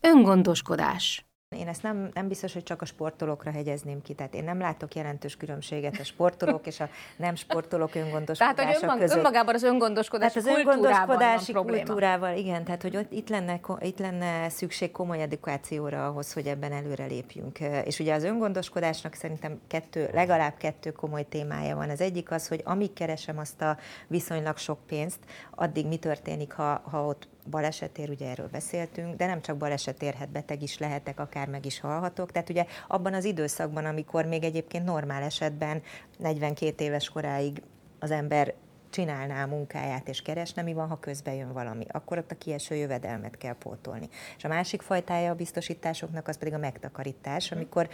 Öngondoskodás. 0.00 1.29
Én 1.56 1.68
ezt 1.68 1.82
nem, 1.82 2.10
nem 2.14 2.28
biztos, 2.28 2.52
hogy 2.52 2.62
csak 2.62 2.82
a 2.82 2.84
sportolókra 2.84 3.50
hegyezném 3.50 4.02
ki, 4.02 4.14
tehát 4.14 4.34
én 4.34 4.44
nem 4.44 4.58
látok 4.58 4.94
jelentős 4.94 5.36
különbséget 5.36 5.98
a 5.98 6.04
sportolók 6.04 6.66
és 6.66 6.80
a 6.80 6.88
nem 7.16 7.34
sportolók 7.34 7.94
öngondoskodása 7.94 8.54
Tehát, 8.54 8.72
hogy 8.72 8.82
önmag, 8.82 9.00
között. 9.00 9.16
önmagában 9.16 9.54
az 9.54 9.62
öngondoskodás 9.62 10.32
tehát 10.32 10.48
az 10.48 10.56
öngondoskodási 10.56 11.52
kultúrával, 11.52 12.36
igen, 12.36 12.64
tehát 12.64 12.82
hogy 12.82 12.96
ott, 12.96 13.12
itt, 13.12 13.28
lenne, 13.28 13.60
itt 13.80 13.98
lenne 13.98 14.48
szükség 14.48 14.90
komoly 14.90 15.22
edukációra 15.22 16.06
ahhoz, 16.06 16.32
hogy 16.32 16.46
ebben 16.46 16.72
előre 16.72 17.04
lépjünk. 17.04 17.58
És 17.84 17.98
ugye 17.98 18.14
az 18.14 18.24
öngondoskodásnak 18.24 19.14
szerintem 19.14 19.60
kettő, 19.66 20.08
legalább 20.12 20.56
kettő 20.56 20.92
komoly 20.92 21.26
témája 21.28 21.76
van. 21.76 21.90
Az 21.90 22.00
egyik 22.00 22.30
az, 22.30 22.48
hogy 22.48 22.60
amíg 22.64 22.92
keresem 22.92 23.38
azt 23.38 23.60
a 23.62 23.76
viszonylag 24.06 24.56
sok 24.56 24.78
pénzt, 24.86 25.18
addig 25.54 25.86
mi 25.86 25.96
történik, 25.96 26.52
ha, 26.52 26.82
ha 26.90 27.06
ott 27.06 27.28
balesetér, 27.46 28.10
ugye 28.10 28.30
erről 28.30 28.48
beszéltünk, 28.48 29.16
de 29.16 29.26
nem 29.26 29.42
csak 29.42 29.56
baleset 29.56 30.02
érhet, 30.02 30.28
beteg 30.28 30.62
is 30.62 30.78
lehetek, 30.78 31.20
akár 31.20 31.48
meg 31.48 31.66
is 31.66 31.80
halhatok. 31.80 32.32
Tehát 32.32 32.50
ugye 32.50 32.66
abban 32.88 33.14
az 33.14 33.24
időszakban, 33.24 33.84
amikor 33.84 34.24
még 34.24 34.44
egyébként 34.44 34.84
normál 34.84 35.22
esetben 35.22 35.82
42 36.18 36.84
éves 36.84 37.08
koráig 37.08 37.62
az 37.98 38.10
ember 38.10 38.54
csinálná 38.90 39.42
a 39.42 39.46
munkáját 39.46 40.08
és 40.08 40.22
keresne, 40.22 40.62
mi 40.62 40.72
van, 40.72 40.88
ha 40.88 41.00
közben 41.00 41.34
jön 41.34 41.52
valami. 41.52 41.84
Akkor 41.88 42.18
ott 42.18 42.30
a 42.30 42.38
kieső 42.38 42.74
jövedelmet 42.74 43.36
kell 43.36 43.54
pótolni. 43.54 44.08
És 44.36 44.44
a 44.44 44.48
másik 44.48 44.82
fajtája 44.82 45.30
a 45.30 45.34
biztosításoknak 45.34 46.28
az 46.28 46.38
pedig 46.38 46.54
a 46.54 46.58
megtakarítás, 46.58 47.52
amikor 47.52 47.88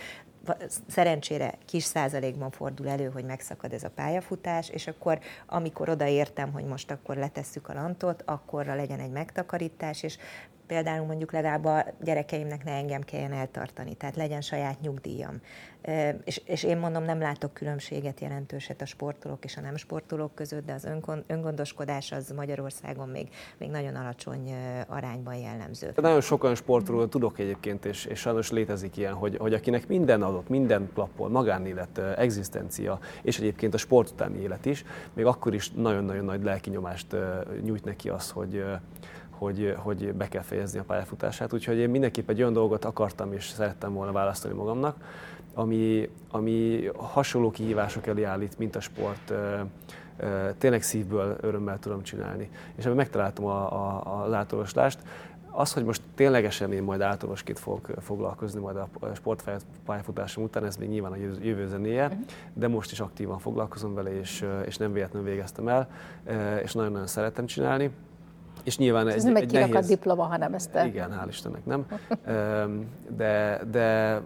szerencsére 0.87 1.55
kis 1.67 1.85
százalékban 1.85 2.51
fordul 2.51 2.89
elő, 2.89 3.11
hogy 3.11 3.25
megszakad 3.25 3.73
ez 3.73 3.85
a 3.85 3.91
pályafutás, 3.91 4.69
és 4.69 4.87
akkor 4.87 5.19
amikor 5.47 5.89
odaértem, 5.89 6.53
hogy 6.53 6.65
most 6.65 6.91
akkor 6.91 7.17
letesszük 7.17 7.69
a 7.69 7.75
lantot, 7.75 8.23
akkorra 8.27 8.75
legyen 8.75 9.01
egy 9.01 9.11
megtakarítás, 9.11 10.03
és 10.03 10.19
például 10.67 11.07
mondjuk 11.07 11.33
legalább 11.33 11.65
a 11.65 11.85
gyerekeimnek 12.01 12.65
ne 12.65 12.73
engem 12.73 13.01
kelljen 13.01 13.33
eltartani, 13.33 13.95
tehát 13.95 14.17
legyen 14.17 14.41
saját 14.41 14.81
nyugdíjam. 14.81 15.41
És, 16.25 16.41
és 16.45 16.63
én 16.63 16.77
mondom, 16.77 17.05
nem 17.05 17.21
látok 17.21 17.53
különbséget 17.53 18.21
jelentőset 18.21 18.81
a 18.81 18.87
sportolók 18.87 19.45
és 19.45 19.57
a 19.57 19.61
nem 19.61 19.77
sportolók 19.77 20.35
között, 20.35 20.67
de 20.67 20.73
az 20.73 20.89
öngondoskodás 21.27 22.13
az 22.13 22.33
Magyarországon 22.37 23.09
még, 23.09 23.29
még 23.59 23.71
nagyon 23.71 23.95
alacsony 23.95 24.55
arányban 24.87 25.35
jellemző. 25.35 25.93
Nagyon 25.97 26.21
sokan 26.21 26.55
sportolóról 26.55 27.09
tudok 27.09 27.39
egyébként, 27.39 27.85
és, 27.85 28.05
és 28.05 28.19
sajnos 28.19 28.51
létezik 28.51 28.97
ilyen, 28.97 29.13
hogy, 29.13 29.37
hogy 29.37 29.55
akinek 29.55 29.89
minden 29.89 30.23
adott, 30.23 30.36
minden 30.49 30.91
klappol, 30.95 31.29
magánélet, 31.29 31.99
egzisztencia, 31.99 32.99
és 33.23 33.39
egyébként 33.39 33.75
a 33.75 33.79
sport 33.79 34.11
utáni 34.11 34.39
élet 34.39 34.67
is, 34.67 34.85
még 35.13 35.25
akkor 35.25 35.55
is 35.55 35.71
nagyon-nagyon 35.71 36.25
nagy 36.25 36.43
lelki 36.43 36.71
nyomást 36.71 37.17
nyújt 37.63 37.85
neki 37.85 38.09
az, 38.09 38.31
hogy 38.31 38.65
hogy, 39.39 39.75
hogy 39.77 40.15
be 40.15 40.29
kell 40.29 40.43
fejezni 40.43 40.79
a 40.79 40.83
pályafutását. 40.83 41.53
Úgyhogy 41.53 41.77
én 41.77 41.91
mindenképp 41.91 42.29
egy 42.29 42.41
olyan 42.41 42.53
dolgot 42.53 42.85
akartam 42.85 43.33
és 43.33 43.49
szerettem 43.49 43.93
volna 43.93 44.13
választani 44.13 44.55
magamnak, 44.55 44.97
ami, 45.55 46.11
ami 46.31 46.89
hasonló 46.97 47.51
kihívások 47.51 48.07
elé 48.07 48.23
állít, 48.23 48.59
mint 48.59 48.77
a 48.77 48.81
sport. 48.81 49.33
Tényleg 50.59 50.83
szívből 50.83 51.37
örömmel 51.41 51.79
tudom 51.79 52.03
csinálni. 52.03 52.51
És 52.75 52.85
ebben 52.85 52.97
megtaláltam 52.97 53.45
a, 53.45 53.73
a, 53.73 54.25
az 54.25 54.33
átolvaslást. 54.33 54.99
Az, 55.59 55.73
hogy 55.73 55.85
most 55.85 56.03
ténylegesen 56.15 56.73
én 56.73 56.83
majd 56.83 57.01
általosként 57.01 57.59
fogok 57.59 57.91
foglalkozni 58.01 58.61
majd 58.61 58.77
a 58.77 58.89
sportpályafutásom 59.15 60.45
után, 60.45 60.65
ez 60.65 60.77
még 60.77 60.89
nyilván 60.89 61.13
a 61.13 61.17
jövő 61.43 61.67
zenéje, 61.67 62.05
uh-huh. 62.07 62.21
de 62.53 62.69
most 62.69 62.93
is 62.93 63.01
aktívan 63.01 63.39
foglalkozom 63.39 63.95
vele, 63.95 64.19
és, 64.19 64.45
és 64.67 64.77
nem 64.77 64.93
véletlenül 64.93 65.29
végeztem 65.29 65.69
el, 65.69 65.89
és 66.63 66.73
nagyon-nagyon 66.73 67.07
szeretem 67.07 67.47
csinálni. 67.47 67.91
És 68.67 68.79
nyilván 68.79 69.09
ez 69.09 69.15
egy, 69.15 69.25
nem 69.25 69.37
egy, 69.37 69.43
egy 69.43 69.49
kirakat 69.49 69.73
nehéz... 69.73 69.89
diploma, 69.89 70.23
hanem 70.23 70.55
ezt 70.55 70.71
te... 70.71 70.87
Igen, 70.87 71.21
hál' 71.21 71.29
Istennek 71.29 71.65
nem. 71.65 71.87
De, 73.17 73.61
de 73.71 74.21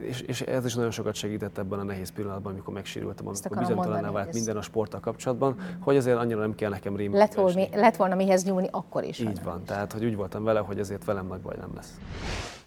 és, 0.00 0.20
és, 0.20 0.40
ez 0.40 0.64
is 0.64 0.74
nagyon 0.74 0.90
sokat 0.90 1.14
segített 1.14 1.58
ebben 1.58 1.78
a 1.78 1.82
nehéz 1.82 2.10
pillanatban, 2.10 2.52
amikor 2.52 2.74
megsérültem, 2.74 3.26
amikor 3.26 3.58
bizonytalanná 3.58 4.10
vált 4.10 4.32
minden 4.32 4.56
a 4.56 4.62
sporttal 4.62 5.00
kapcsolatban, 5.00 5.56
hogy 5.80 5.96
azért 5.96 6.16
annyira 6.16 6.40
nem 6.40 6.54
kell 6.54 6.70
nekem 6.70 6.96
rím. 6.96 7.14
Lett, 7.14 7.34
volna, 7.34 7.62
lett 7.74 7.96
volna 7.96 8.14
mihez 8.14 8.44
nyúlni 8.44 8.68
akkor 8.70 9.04
is. 9.04 9.18
Így 9.18 9.42
van, 9.42 9.64
tehát 9.64 9.92
hogy 9.92 10.04
úgy 10.04 10.16
voltam 10.16 10.44
vele, 10.44 10.60
hogy 10.60 10.78
ezért 10.78 11.04
velem 11.04 11.26
nagy 11.26 11.40
baj 11.40 11.56
nem 11.60 11.70
lesz. 11.74 11.98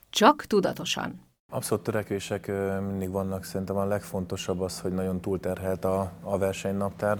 Csak 0.09 0.45
tudatosan. 0.45 1.21
Abszolút 1.51 1.83
törekvések 1.83 2.51
mindig 2.87 3.11
vannak, 3.11 3.43
szerintem 3.43 3.75
a 3.75 3.85
legfontosabb 3.85 4.61
az, 4.61 4.79
hogy 4.79 4.91
nagyon 4.91 5.21
túlterhelt 5.21 5.85
a, 5.85 6.11
a 6.23 6.37
versenynaptár, 6.37 7.17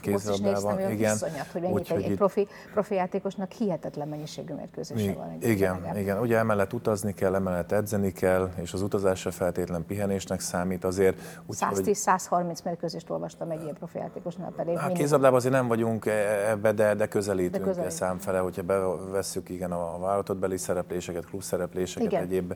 kézilabdában. 0.00 0.90
Igen. 0.90 1.12
Viszonyat, 1.12 1.46
hogy 1.52 1.62
mennyit 1.62 1.90
egy, 1.90 2.02
egy 2.02 2.16
profi, 2.16 2.48
profi 2.72 2.94
játékosnak 2.94 3.52
hihetetlen 3.52 4.08
mennyiségű 4.08 4.54
mérkőzése 4.54 5.12
van. 5.12 5.30
Egy 5.30 5.48
igen, 5.48 5.96
igen. 5.96 6.20
Ugye 6.20 6.36
emellett 6.36 6.72
utazni 6.72 7.14
kell, 7.14 7.34
emellett 7.34 7.72
edzeni 7.72 8.12
kell, 8.12 8.50
és 8.56 8.72
az 8.72 8.82
utazás 8.82 9.20
se 9.20 9.30
feltétlen 9.30 9.84
pihenésnek 9.86 10.40
számít 10.40 10.84
azért. 10.84 11.18
110-130 11.50 12.64
mérkőzést 12.64 13.10
olvastam 13.10 13.50
egy 13.50 13.62
ilyen 13.62 13.74
profi 13.74 13.98
játékosnál 13.98 14.52
pedig. 14.56 14.76
Hát 14.76 14.92
kézilabdában 14.92 15.38
azért 15.38 15.54
nem 15.54 15.66
vagyunk 15.66 16.06
e- 16.06 16.50
ebbe, 16.50 16.72
de, 16.72 16.94
de 16.94 17.06
közelítünk, 17.06 17.52
de 17.52 17.58
közelítünk. 17.58 17.90
számfele, 17.90 18.38
hogyha 18.38 18.62
bevesszük 18.62 19.48
igen 19.48 19.72
a 19.72 19.98
vállalatotbeli 19.98 20.56
szerepléseket, 20.56 21.26
klub 21.26 21.42
szerepléseket, 21.42 22.10
igen. 22.10 22.22
egyéb 22.22 22.54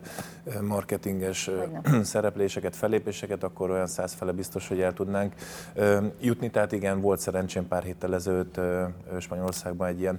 marketinges 0.61 1.49
szerepléseket, 2.13 2.75
felépéseket, 2.75 3.43
akkor 3.43 3.69
olyan 3.69 3.87
száz 3.87 4.13
fele 4.13 4.31
biztos, 4.31 4.67
hogy 4.67 4.81
el 4.81 4.93
tudnánk 4.93 5.33
jutni. 6.19 6.49
Tehát 6.49 6.71
igen, 6.71 7.01
volt 7.01 7.12
volt 7.13 7.25
szerencsém 7.25 7.67
pár 7.67 7.83
héttel 7.83 8.13
ezelőtt 8.13 8.59
Spanyolországban 9.19 9.87
egy 9.87 9.99
ilyen 9.99 10.17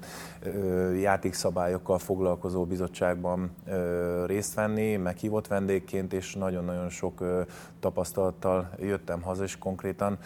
játékszabályokkal 1.00 1.98
foglalkozó 1.98 2.64
bizottságban 2.64 3.50
részt 4.26 4.54
venni, 4.54 4.96
meghívott 4.96 5.46
vendégként, 5.46 6.12
és 6.12 6.34
nagyon-nagyon 6.34 6.88
sok 6.88 7.24
tapasztalattal 7.80 8.70
jöttem 8.78 9.22
haza, 9.22 9.42
és 9.42 9.58
konkrétan. 9.58 10.18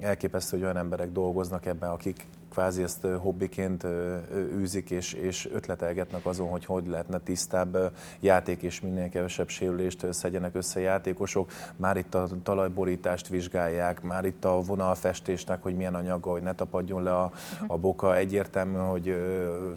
Elképesztő, 0.00 0.56
hogy 0.56 0.64
olyan 0.64 0.76
emberek 0.76 1.12
dolgoznak 1.12 1.66
ebben, 1.66 1.90
akik 1.90 2.26
kvázi 2.52 2.82
ezt 2.82 3.06
hobbiként 3.20 3.86
űzik, 4.34 4.90
és, 4.90 5.12
és 5.12 5.48
ötletelgetnek 5.52 6.26
azon, 6.26 6.48
hogy 6.48 6.64
hogy 6.64 6.86
lehetne 6.86 7.18
tisztább 7.18 7.92
játék, 8.20 8.62
és 8.62 8.80
minél 8.80 9.08
kevesebb 9.08 9.48
sérülést 9.48 10.12
szedjenek 10.12 10.54
össze 10.54 10.80
játékosok. 10.80 11.50
Már 11.76 11.96
itt 11.96 12.14
a 12.14 12.28
talajborítást 12.42 13.28
vizsgálják, 13.28 14.02
már 14.02 14.24
itt 14.24 14.44
a 14.44 14.60
vonalfestésnek, 14.60 15.62
hogy 15.62 15.76
milyen 15.76 15.94
anyaga, 15.94 16.30
hogy 16.30 16.42
ne 16.42 16.54
tapadjon 16.54 17.02
le 17.02 17.16
a, 17.16 17.32
a 17.66 17.78
boka. 17.78 18.16
Egyértelmű, 18.16 18.78
hogy 18.78 19.16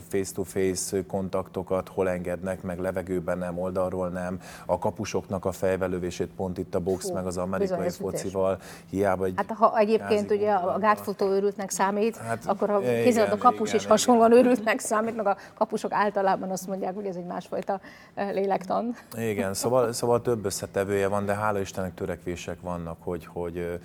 face-to-face 0.08 1.06
kontaktokat 1.06 1.90
hol 1.90 2.10
engednek, 2.10 2.62
meg 2.62 2.80
levegőben 2.80 3.38
nem, 3.38 3.60
oldalról 3.60 4.10
nem. 4.10 4.40
A 4.66 4.78
kapusoknak 4.78 5.46
a 5.46 5.52
fejvelövését 5.52 6.30
pont 6.36 6.58
itt 6.58 6.76
a 6.76 6.80
box, 6.80 7.08
Fú, 7.08 7.14
meg 7.14 7.26
az 7.26 7.38
amerikai 7.38 7.90
focival. 7.90 8.60
Hiába 8.90 9.26
egy 9.26 9.34
hát 9.36 9.52
ha 9.52 9.78
egyébként 9.78 10.32
ugye 10.32 10.52
a 10.52 10.80
gátfutó 10.80 11.32
őrültnek 11.32 11.70
számít, 11.70 12.18
hát, 12.18 12.46
akkor 12.46 12.64
akkor 12.69 12.86
a 12.86 13.04
kézzel 13.04 13.32
a 13.32 13.38
kapus 13.38 13.67
igen, 13.67 13.80
is 13.80 13.86
hasonlóan 13.86 14.32
igen. 14.32 14.43
őrültnek 14.43 14.80
számítnak, 14.80 15.28
a 15.28 15.38
kapusok 15.54 15.93
általában 15.93 16.51
azt 16.51 16.67
mondják, 16.67 16.95
hogy 16.95 17.06
ez 17.06 17.15
egy 17.15 17.25
másfajta 17.25 17.80
lélektan. 18.15 18.95
Igen, 19.17 19.54
szóval, 19.54 19.93
szóval 19.93 20.21
több 20.21 20.45
összetevője 20.45 21.08
van, 21.08 21.25
de 21.25 21.34
hála 21.34 21.60
Istennek 21.60 21.93
törekvések 21.93 22.62
vannak, 22.62 22.97
hogy, 22.99 23.25
hogy 23.25 23.80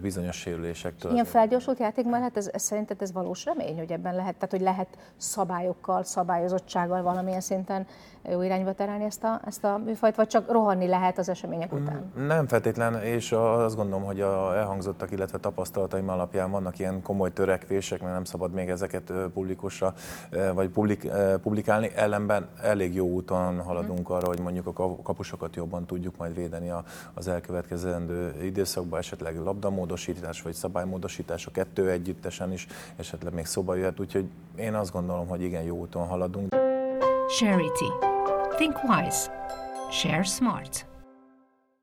bizonyos 0.00 0.36
sérülésektől. 0.36 1.12
Ilyen 1.12 1.24
felgyorsult 1.24 1.78
játék 1.78 2.04
mellett 2.04 2.36
ez, 2.36 2.50
ez 2.52 2.62
szerinted 2.62 3.02
ez 3.02 3.12
valós 3.12 3.44
remény, 3.44 3.78
hogy 3.78 3.92
ebben 3.92 4.14
lehet, 4.14 4.34
tehát 4.34 4.50
hogy 4.50 4.60
lehet 4.60 4.88
szabályokkal, 5.16 6.02
szabályozottsággal 6.02 7.02
valamilyen 7.02 7.40
szinten 7.40 7.86
jó 8.30 8.42
irányba 8.42 8.72
terelni 8.72 9.04
ezt 9.04 9.24
a, 9.24 9.40
ezt 9.46 9.64
a 9.64 9.80
műfajt, 9.84 10.16
vagy 10.16 10.26
csak 10.26 10.50
rohanni 10.50 10.86
lehet 10.86 11.18
az 11.18 11.28
események 11.28 11.72
után? 11.72 12.12
Mm, 12.18 12.26
nem 12.26 12.46
feltétlen, 12.46 13.02
és 13.02 13.32
azt 13.32 13.76
gondolom, 13.76 14.04
hogy 14.04 14.20
a 14.20 14.56
elhangzottak, 14.56 15.10
illetve 15.10 15.38
tapasztalataim 15.38 16.08
alapján 16.08 16.50
vannak 16.50 16.78
ilyen 16.78 17.02
komoly 17.02 17.32
törekvések, 17.32 18.01
mert 18.02 18.14
nem 18.14 18.24
szabad 18.24 18.52
még 18.52 18.68
ezeket 18.68 19.12
publikusra 19.34 19.94
vagy 20.54 20.68
publik, 20.68 21.10
publikálni. 21.42 21.90
Ellenben 21.94 22.48
elég 22.62 22.94
jó 22.94 23.06
úton 23.06 23.60
haladunk 23.60 24.10
arra, 24.10 24.26
hogy 24.26 24.40
mondjuk 24.40 24.66
a 24.66 24.96
kapusokat 25.02 25.56
jobban 25.56 25.86
tudjuk 25.86 26.16
majd 26.16 26.34
védeni 26.34 26.72
az 27.14 27.28
elkövetkezendő 27.28 28.34
időszakban, 28.42 28.98
esetleg 28.98 29.36
labdamódosítás 29.36 30.42
vagy 30.42 30.52
szabálymódosítás 30.52 31.46
a 31.46 31.50
kettő 31.50 31.90
együttesen 31.90 32.52
is 32.52 32.66
esetleg 32.96 33.34
még 33.34 33.46
szóba 33.46 33.74
jöhet, 33.74 34.00
úgyhogy 34.00 34.28
én 34.56 34.74
azt 34.74 34.92
gondolom, 34.92 35.26
hogy 35.26 35.42
igen, 35.42 35.62
jó 35.62 35.76
úton 35.76 36.06
haladunk. 36.06 36.54
Charity. 37.38 37.92
Think 38.56 38.76
wise. 38.88 39.30
Share 39.90 40.22
smart. 40.22 40.91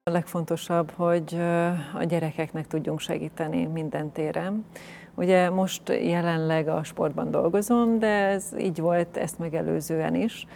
A 0.10 0.12
legfontosabb, 0.12 0.91
hogy 0.95 1.38
a 1.93 2.04
gyerekeknek 2.04 2.67
tudjunk 2.67 3.00
segíteni 3.00 3.65
minden 3.65 4.12
téren. 4.12 4.65
Ugye 5.15 5.50
most 5.50 5.82
jelenleg 5.89 6.67
a 6.67 6.84
sportban 6.84 7.32
dolgozom, 7.32 8.00
de 8.00 8.08
ez 8.08 8.45
így 8.60 8.80
volt 8.80 9.17
ezt 9.17 9.39
megelőzően 9.39 10.15
is. 10.15 10.48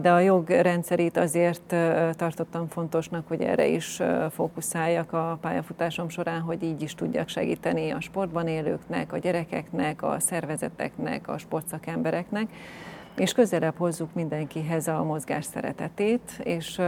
De 0.00 0.12
a 0.12 0.18
jogrendszerét 0.18 1.16
azért 1.16 1.74
tartottam 2.12 2.68
fontosnak, 2.68 3.28
hogy 3.28 3.40
erre 3.40 3.66
is 3.66 4.00
fókuszáljak 4.30 5.12
a 5.12 5.38
pályafutásom 5.40 6.08
során, 6.08 6.40
hogy 6.40 6.62
így 6.62 6.82
is 6.82 6.94
tudjak 6.94 7.28
segíteni 7.28 7.90
a 7.90 8.00
sportban 8.00 8.46
élőknek, 8.46 9.12
a 9.12 9.18
gyerekeknek, 9.18 10.02
a 10.02 10.16
szervezeteknek, 10.18 11.28
a 11.28 11.38
sportszakembereknek 11.38 12.48
és 13.16 13.32
közelebb 13.32 13.76
hozzuk 13.76 14.14
mindenkihez 14.14 14.88
a 14.88 15.04
mozgás 15.04 15.44
szeretetét, 15.44 16.40
és 16.42 16.80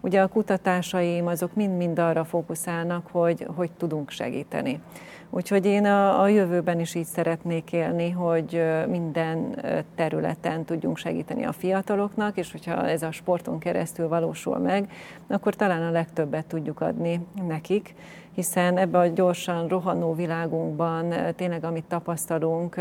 ugye 0.00 0.20
a 0.20 0.26
kutatásaim 0.28 1.26
azok 1.26 1.54
mind-mind 1.54 1.98
arra 1.98 2.24
fókuszálnak, 2.24 3.06
hogy, 3.12 3.46
hogy 3.56 3.70
tudunk 3.72 4.10
segíteni. 4.10 4.80
Úgyhogy 5.30 5.66
én 5.66 5.84
a, 5.84 6.22
a 6.22 6.28
jövőben 6.28 6.80
is 6.80 6.94
így 6.94 7.04
szeretnék 7.04 7.72
élni, 7.72 8.10
hogy 8.10 8.62
minden 8.88 9.64
területen 9.94 10.64
tudjunk 10.64 10.96
segíteni 10.96 11.44
a 11.44 11.52
fiataloknak, 11.52 12.36
és 12.36 12.52
hogyha 12.52 12.88
ez 12.88 13.02
a 13.02 13.10
sporton 13.10 13.58
keresztül 13.58 14.08
valósul 14.08 14.58
meg, 14.58 14.90
akkor 15.26 15.54
talán 15.54 15.82
a 15.82 15.90
legtöbbet 15.90 16.46
tudjuk 16.46 16.80
adni 16.80 17.20
nekik, 17.48 17.94
hiszen 18.34 18.78
ebben 18.78 19.00
a 19.00 19.06
gyorsan 19.06 19.68
rohanó 19.68 20.14
világunkban 20.14 21.14
tényleg, 21.36 21.64
amit 21.64 21.84
tapasztalunk, 21.84 22.76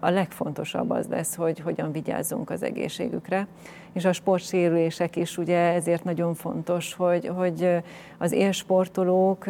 a 0.00 0.10
legfontosabb 0.10 0.90
az 0.90 1.06
lesz, 1.06 1.34
hogy 1.34 1.60
hogyan 1.60 1.92
vigyázzunk 1.92 2.50
az 2.50 2.62
egészségükre. 2.62 3.46
És 3.92 4.04
a 4.04 4.12
sportsérülések 4.12 5.16
is 5.16 5.38
ugye 5.38 5.58
ezért 5.58 6.04
nagyon 6.04 6.34
fontos, 6.34 6.94
hogy, 6.94 7.26
hogy 7.26 7.82
az 8.18 8.32
élsportolók, 8.32 9.46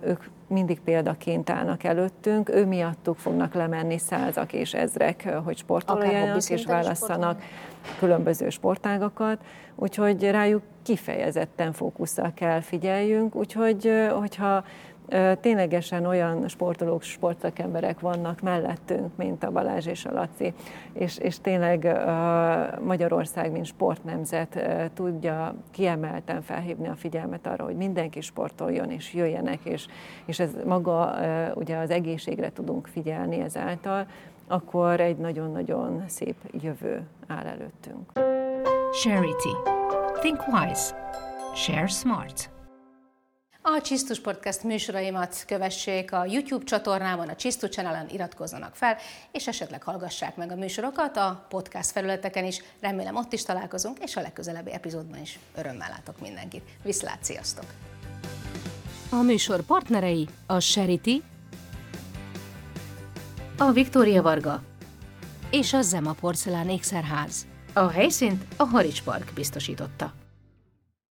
ők 0.00 0.22
mindig 0.54 0.80
példaként 0.80 1.50
állnak 1.50 1.84
előttünk, 1.84 2.48
ő 2.48 2.66
miattuk 2.66 3.16
fognak 3.16 3.54
lemenni 3.54 3.98
százak 3.98 4.52
és 4.52 4.74
ezrek, 4.74 5.28
hogy 5.44 5.56
sportoljanak 5.56 6.48
és 6.48 6.64
válasszanak 6.64 7.42
különböző 7.98 8.48
sportágakat, 8.48 9.38
úgyhogy 9.74 10.30
rájuk 10.30 10.62
kifejezetten 10.82 11.72
fókusszal 11.72 12.32
kell 12.34 12.60
figyeljünk, 12.60 13.34
úgyhogy 13.34 13.90
hogyha 14.18 14.64
ténylegesen 15.40 16.06
olyan 16.06 16.48
sportolók, 16.48 17.02
sportszakemberek 17.02 18.00
vannak 18.00 18.40
mellettünk, 18.40 19.16
mint 19.16 19.44
a 19.44 19.50
Balázs 19.50 19.86
és 19.86 20.04
a 20.04 20.12
Laci, 20.12 20.54
és, 20.92 21.18
és 21.18 21.40
tényleg 21.40 21.98
Magyarország, 22.80 23.52
mint 23.52 23.64
sportnemzet 23.64 24.58
tudja 24.94 25.54
kiemelten 25.70 26.42
felhívni 26.42 26.88
a 26.88 26.94
figyelmet 26.94 27.46
arra, 27.46 27.64
hogy 27.64 27.76
mindenki 27.76 28.20
sportoljon 28.20 28.90
és 28.90 29.14
jöjjenek, 29.14 29.60
és, 29.62 29.86
és 30.24 30.38
ez 30.38 30.50
maga 30.64 31.14
ugye 31.54 31.76
az 31.76 31.90
egészségre 31.90 32.52
tudunk 32.52 32.86
figyelni 32.86 33.40
ezáltal, 33.40 34.06
akkor 34.48 35.00
egy 35.00 35.16
nagyon-nagyon 35.16 36.04
szép 36.06 36.36
jövő 36.62 37.06
áll 37.26 37.46
előttünk. 37.46 38.12
Charity. 39.02 39.48
Think 40.20 40.40
wise. 40.52 40.94
Share 41.54 41.86
smart. 41.86 42.53
A 43.66 43.80
Csisztus 43.80 44.20
Podcast 44.20 44.62
műsoraimat 44.62 45.44
kövessék 45.46 46.12
a 46.12 46.24
YouTube 46.24 46.64
csatornában, 46.64 47.28
a 47.28 47.36
Csisztus 47.36 47.70
channel 47.70 48.06
iratkozzanak 48.10 48.74
fel, 48.74 48.96
és 49.32 49.46
esetleg 49.46 49.82
hallgassák 49.82 50.36
meg 50.36 50.50
a 50.50 50.54
műsorokat 50.54 51.16
a 51.16 51.46
podcast 51.48 51.90
felületeken 51.90 52.44
is. 52.44 52.62
Remélem 52.80 53.16
ott 53.16 53.32
is 53.32 53.42
találkozunk, 53.42 53.98
és 53.98 54.16
a 54.16 54.20
legközelebbi 54.20 54.72
epizódban 54.72 55.20
is 55.20 55.38
örömmel 55.56 55.88
látok 55.88 56.20
mindenkit. 56.20 56.62
Viszlát, 56.82 57.24
sziasztok! 57.24 57.64
A 59.10 59.22
műsor 59.22 59.60
partnerei 59.60 60.28
a 60.46 60.58
Charity, 60.60 61.22
a 63.58 63.70
Viktória 63.70 64.22
Varga 64.22 64.62
és 65.50 65.72
a 65.72 65.82
Zema 65.82 66.12
Porcelán 66.12 66.68
Ékszerház. 66.68 67.46
A 67.72 67.88
helyszínt 67.88 68.44
a 68.56 68.64
Harics 68.64 69.02
Park 69.02 69.32
biztosította. 69.34 70.23